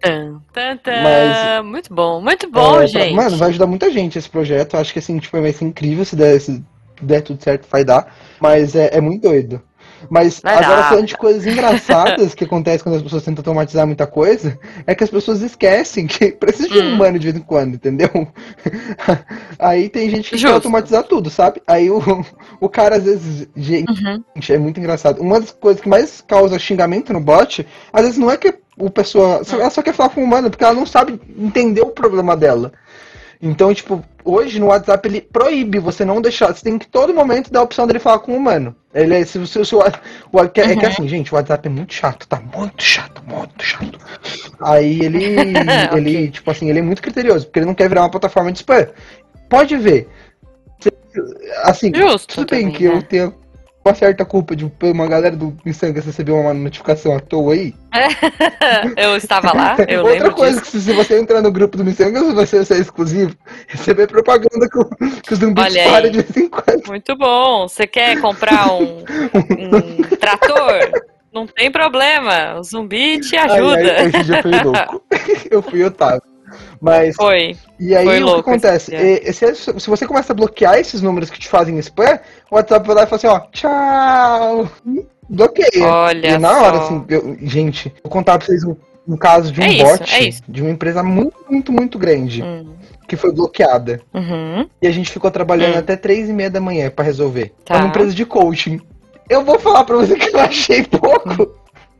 [0.00, 1.02] Tan, tan, tan.
[1.02, 3.14] Mas- Muito bom, muito bom, É, gente.
[3.14, 4.76] Mano, vai ajudar muita gente esse projeto.
[4.76, 6.62] Acho que assim, tipo, vai ser incrível se der, se
[7.00, 8.14] der tudo certo, vai dar.
[8.40, 9.62] Mas é, é muito doido.
[10.10, 14.06] Mas agora dar, falando de coisas engraçadas que acontecem quando as pessoas tentam automatizar muita
[14.06, 16.94] coisa, é que as pessoas esquecem que precisa de um Hum.
[16.94, 18.10] humano de vez em quando, entendeu?
[19.58, 20.54] Aí tem gente que quer Justo.
[20.54, 21.62] automatizar tudo, sabe?
[21.66, 22.00] Aí o,
[22.60, 23.48] o cara às vezes.
[23.56, 24.22] Gente, Uhum.
[24.50, 25.20] é muito engraçado.
[25.20, 28.90] Uma das coisas que mais causa xingamento no bot, às vezes não é que o
[28.90, 29.40] pessoa.
[29.52, 32.72] Ela só quer falar com o humano, porque ela não sabe entender o problema dela.
[33.46, 36.54] Então, tipo, hoje no WhatsApp ele proíbe você não deixar.
[36.54, 38.74] Você tem que todo momento dar a opção dele falar com o humano.
[38.94, 39.80] Ele é, se, o seu- se o-
[40.32, 40.88] o- é que- é que Uhum.
[40.90, 43.98] assim, gente, o WhatsApp é muito chato, tá muito chato, muito chato.
[44.60, 45.24] Aí ele,
[45.94, 46.30] ele, Ok.
[46.30, 48.86] tipo assim, ele é muito criterioso, porque ele não quer virar uma plataforma de spam.
[49.50, 50.08] Pode ver.
[51.64, 52.34] Assim, Justo.
[52.34, 53.02] tudo bem também, que eu né?
[53.02, 53.34] tenho
[53.84, 57.74] uma certa culpa de uma galera do Missangas receber uma notificação à toa aí.
[58.96, 60.72] eu estava lá, eu Outra lembro coisa disso.
[60.72, 63.36] que se você entrar no grupo do Missangas, você ser exclusivo,
[63.68, 64.84] receber propaganda com,
[65.20, 66.86] que os zumbis param de vez em quando.
[66.88, 67.68] Muito bom.
[67.68, 70.90] Você quer comprar um, um trator?
[71.32, 72.58] Não tem problema.
[72.58, 73.96] O zumbi te ajuda.
[74.16, 75.02] Hoje eu fui louco.
[75.50, 76.33] eu fui otário.
[76.80, 77.56] Mas, Foi.
[77.78, 78.94] e aí foi o que acontece?
[78.94, 82.18] E- se, se você começa a bloquear esses números que te fazem spam,
[82.50, 84.68] o WhatsApp vai lá e fala assim, ó, tchau.
[85.28, 85.86] Bloqueia.
[85.86, 86.84] Olha E na hora, só.
[86.84, 88.76] assim, eu- gente, vou contar pra vocês um,
[89.08, 90.42] um caso de um É isso, bot é isso.
[90.46, 92.74] de uma empresa muito, muito, muito grande Hum.
[93.08, 94.00] que foi bloqueada.
[94.12, 94.68] Uhum.
[94.82, 95.78] E a gente ficou trabalhando Hum.
[95.78, 97.52] até três e meia da manhã pra resolver.
[97.64, 97.74] Tá.
[97.74, 98.80] É uma empresa de coaching.
[99.30, 101.54] Eu vou falar pra você que eu achei pouco.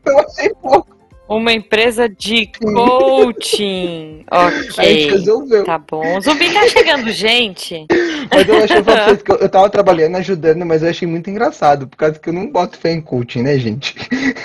[0.05, 0.94] Eu achei pouco.
[1.27, 4.23] Uma empresa de coaching.
[4.29, 5.09] A gente Ok.
[5.11, 5.63] resolveu.
[5.65, 6.17] Tá bom.
[6.17, 7.85] O zumbi tá chegando, gente.
[8.31, 11.29] Mas eu achei pra vocês que eu, eu tava trabalhando, ajudando, mas eu achei muito
[11.29, 13.95] engraçado, por causa que eu não boto fé em coaching, né, gente?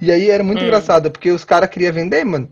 [0.00, 0.64] E aí era muito Hum.
[0.66, 2.48] engraçado, porque os caras queriam vender, mano.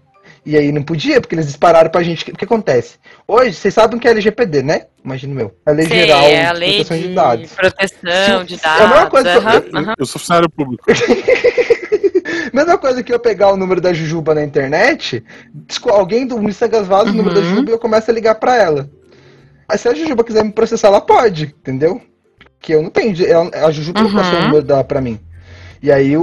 [0.47, 2.31] E aí não podia, porque eles dispararam pra gente.
[2.31, 2.99] O que acontece?
[3.27, 4.83] Hoje, vocês sabem que é LGPD, né?
[5.05, 5.53] Imagino meu.
[5.67, 7.53] A Lei Sei, Geral é a de lei Proteção de de Dados.
[7.53, 9.11] proteção de É a mesma dados.
[9.11, 9.95] coisa eu- Eu, aham.
[9.99, 10.85] eu sou funcionário público.
[12.53, 15.25] Mesma coisa que eu pegar o número da Jujuba na internet,
[15.89, 17.47] alguém do Missangas vaza o número da Uhum.
[17.49, 18.91] Jujuba e eu começo a ligar pra ela.
[19.69, 22.01] Aí se a Jujuba quiser me processar, ela pode, entendeu?
[22.61, 23.15] Que eu não tenho.
[23.65, 24.17] A Jujuba não Uhum.
[24.17, 25.19] passou o número dela pra mim.
[25.83, 26.23] E aí o,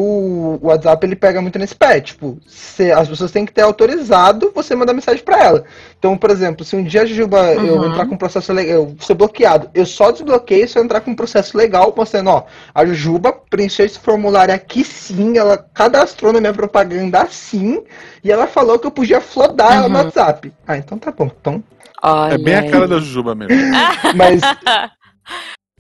[0.62, 4.52] o WhatsApp ele pega muito nesse pé, tipo, se- as pessoas têm que ter autorizado
[4.54, 5.64] você mandar mensagem pra ela.
[5.98, 7.86] Então, por exemplo, se um dia a Jujuba eu Uhum.
[7.86, 11.10] entrar com um processo legal, eu ser bloqueado, eu só desbloqueio se eu entrar com
[11.12, 12.44] um processo legal, mostrando, ó,
[12.74, 17.84] a Jujuba preencheu esse formulário aqui sim, ela cadastrou na minha propaganda assim,
[18.24, 20.04] e ela falou que eu podia flodar ela no Uhum.
[20.04, 20.54] WhatsApp.
[20.68, 21.32] Ah, então tá bom.
[21.42, 21.64] Então,
[22.04, 22.70] Olha É bem a aí.
[22.72, 23.56] cara da Jujuba mesmo.
[24.16, 24.42] mas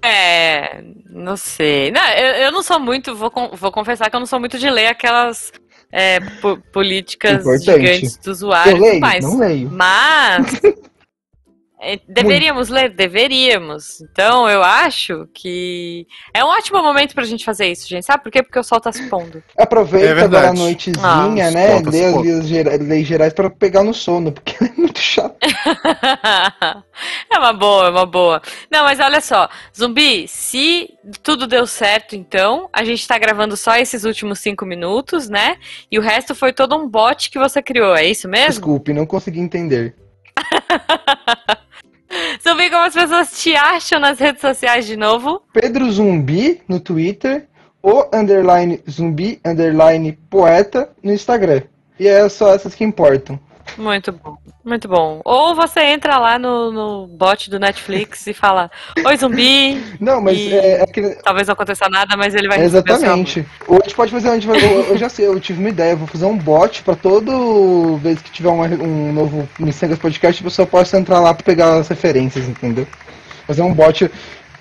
[0.07, 1.91] É, não sei.
[1.91, 4.69] Não, eu, eu não sou muito, vou, vou confessar que eu não sou muito de
[4.69, 5.51] ler aquelas
[5.91, 7.65] é, po- políticas Importante.
[7.65, 9.01] gigantes do usuário Eu e tudo leio?
[9.01, 9.23] mais.
[9.25, 9.69] Não leio.
[9.71, 10.61] Mas
[11.79, 12.89] é, deveríamos ler?
[12.95, 14.01] Deveríamos.
[14.01, 18.05] Então eu acho que é um ótimo momento pra gente fazer isso, gente.
[18.05, 18.41] Sabe por quê?
[18.43, 19.43] Porque o sol tá se pondo.
[19.57, 20.59] Aproveita É agora a verdade.
[20.59, 21.71] noitezinha, Ah, né?
[21.73, 25.35] falta Lê as leis gerais pra pegar no sono, porque é muito chato.
[27.31, 28.41] é uma boa, é uma boa.
[28.71, 33.75] Não, mas olha só, Zumbi, se tudo deu certo, então, a gente tá gravando só
[33.75, 35.57] esses últimos cinco minutos, né?
[35.91, 38.49] E o resto foi todo um bot que você criou, é isso mesmo?
[38.49, 39.95] Desculpe, não consegui entender.
[42.41, 45.41] Zumbi, como as pessoas te acham nas redes sociais de novo?
[45.53, 47.47] Pedro Zumbi no Twitter,
[47.81, 51.61] o underline zumbi underline poeta no Instagram.
[51.99, 53.39] E é só essas que importam.
[53.77, 55.21] Muito bom, muito bom.
[55.25, 58.69] Ou você entra lá no, no bot do Netflix e fala:
[59.05, 59.83] Oi, zumbi.
[59.99, 61.15] Não, mas E- é, é aquele.
[61.15, 62.59] Talvez não aconteça nada, mas ele vai.
[62.61, 63.45] Exatamente.
[63.67, 64.29] Ou a gente pode fazer.
[64.29, 65.91] a gente vai- eu, eu já sei, eu tive uma ideia.
[65.91, 70.41] Eu vou fazer um bot pra todo vez que tiver uma- um novo Missangas Podcast,
[70.41, 72.87] a pessoa possa entrar lá pra pegar as referências, entendeu?
[73.45, 74.09] Fazer um bot.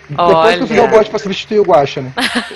[0.09, 0.99] Depois que eu fizer o Olha.
[0.99, 2.13] bot pra substituir o Guacha, né?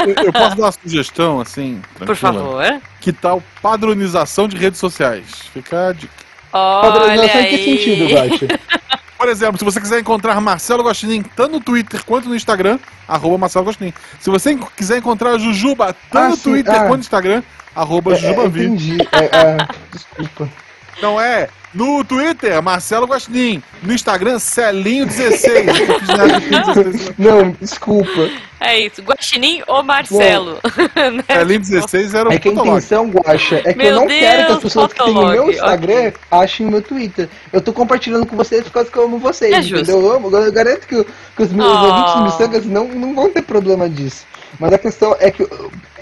[0.06, 2.32] Eu, eu posso dar uma sugestão, assim, Por tranquila?
[2.32, 2.80] favor.
[3.00, 5.24] Que tal padronização de redes sociais?
[5.52, 6.12] Fica a dica.
[6.52, 7.64] Olha Padronização em que aí.
[7.78, 8.46] sentido, Guacha?
[9.16, 13.36] Por exemplo, se você quiser encontrar Marcelo Gostinin tanto no Twitter quanto no Instagram, arroba
[13.36, 13.92] Marcelo Gostinin.
[14.18, 16.78] Se você quiser encontrar a Jujuba tanto Ah, no Twitter ah.
[16.80, 17.42] quanto no Instagram,
[17.76, 18.64] arroba É, é, Jujubavi.
[18.64, 18.96] entendi.
[19.12, 19.56] É, é,
[19.92, 20.48] desculpa.
[21.02, 21.48] Não é?
[21.72, 23.62] No Twitter, Marcelo Gostinin.
[23.82, 25.80] No Instagram, Celinho16.
[25.80, 27.12] Eu não fiz nada com 16.
[27.18, 28.28] Não, desculpa.
[28.60, 29.00] É isso.
[29.02, 30.58] Guaxinim ou Marcelo?
[30.96, 31.22] Né?
[31.28, 32.76] Celinho16 era o É que a fotolog.
[32.76, 35.14] intenção, Guacha, é que Meu eu não quero que as Deus, pessoas que têm o
[35.14, 36.14] Fotolog, meu Instagram ok.
[36.32, 37.28] achem o meu Twitter.
[37.52, 39.76] Eu tô compartilhando com vocês por causa que eu amo vocês, É justo.
[39.90, 40.00] entendeu?
[40.00, 41.04] Eu, amo, eu garanto que,
[41.36, 41.84] que os meus Oh.
[41.86, 44.26] ouvintes do Missangas não, não vão ter problema disso.
[44.58, 45.42] Mas a questão é que.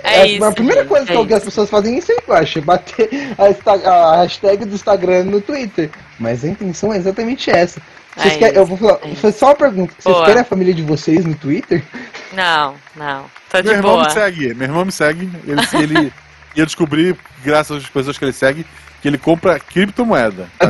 [0.03, 1.51] É a- isso, a primeira gente, coisa que é algumas isso.
[1.51, 5.90] pessoas fazem é isso aí, Guacha, bater a, a hashtag do Instagram no Twitter.
[6.18, 7.80] Mas a intenção é exatamente essa.
[8.16, 9.94] Vocês É querem, eu isso, vou falar, é só uma pergunta.
[9.99, 10.26] Vocês Boa.
[10.26, 11.84] querem a família de vocês no Twitter?
[12.32, 13.24] Não, não.
[13.51, 14.05] Tô Meu de irmão boa.
[14.05, 14.55] me segue.
[14.55, 15.30] Meu irmão me segue.
[15.46, 15.61] Ele,
[15.94, 16.12] ele
[16.57, 18.66] ia descobrir, graças às pessoas que ele segue,
[19.01, 20.49] que ele compra criptomoeda.
[20.59, 20.68] Tá?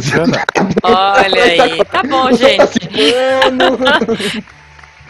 [1.25, 1.85] Olha aí.
[1.87, 2.89] Tá bom, tá gente.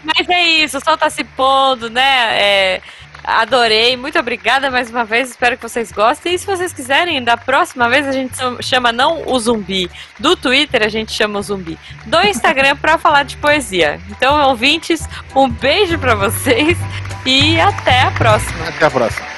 [0.05, 2.41] Mas é isso, o sol tá se pondo, né?
[2.41, 2.81] É,
[3.25, 6.35] adorei, muito obrigada mais uma vez, espero que vocês gostem.
[6.35, 10.83] E se vocês quiserem, da próxima vez a gente chama não o zumbi, do Twitter
[10.83, 14.01] a gente chama o zumbi, do Instagram pra falar de poesia.
[14.11, 16.79] Então, ouvintes, um beijo pra vocês
[17.27, 18.69] e até a próxima.
[18.69, 19.38] Até a próxima.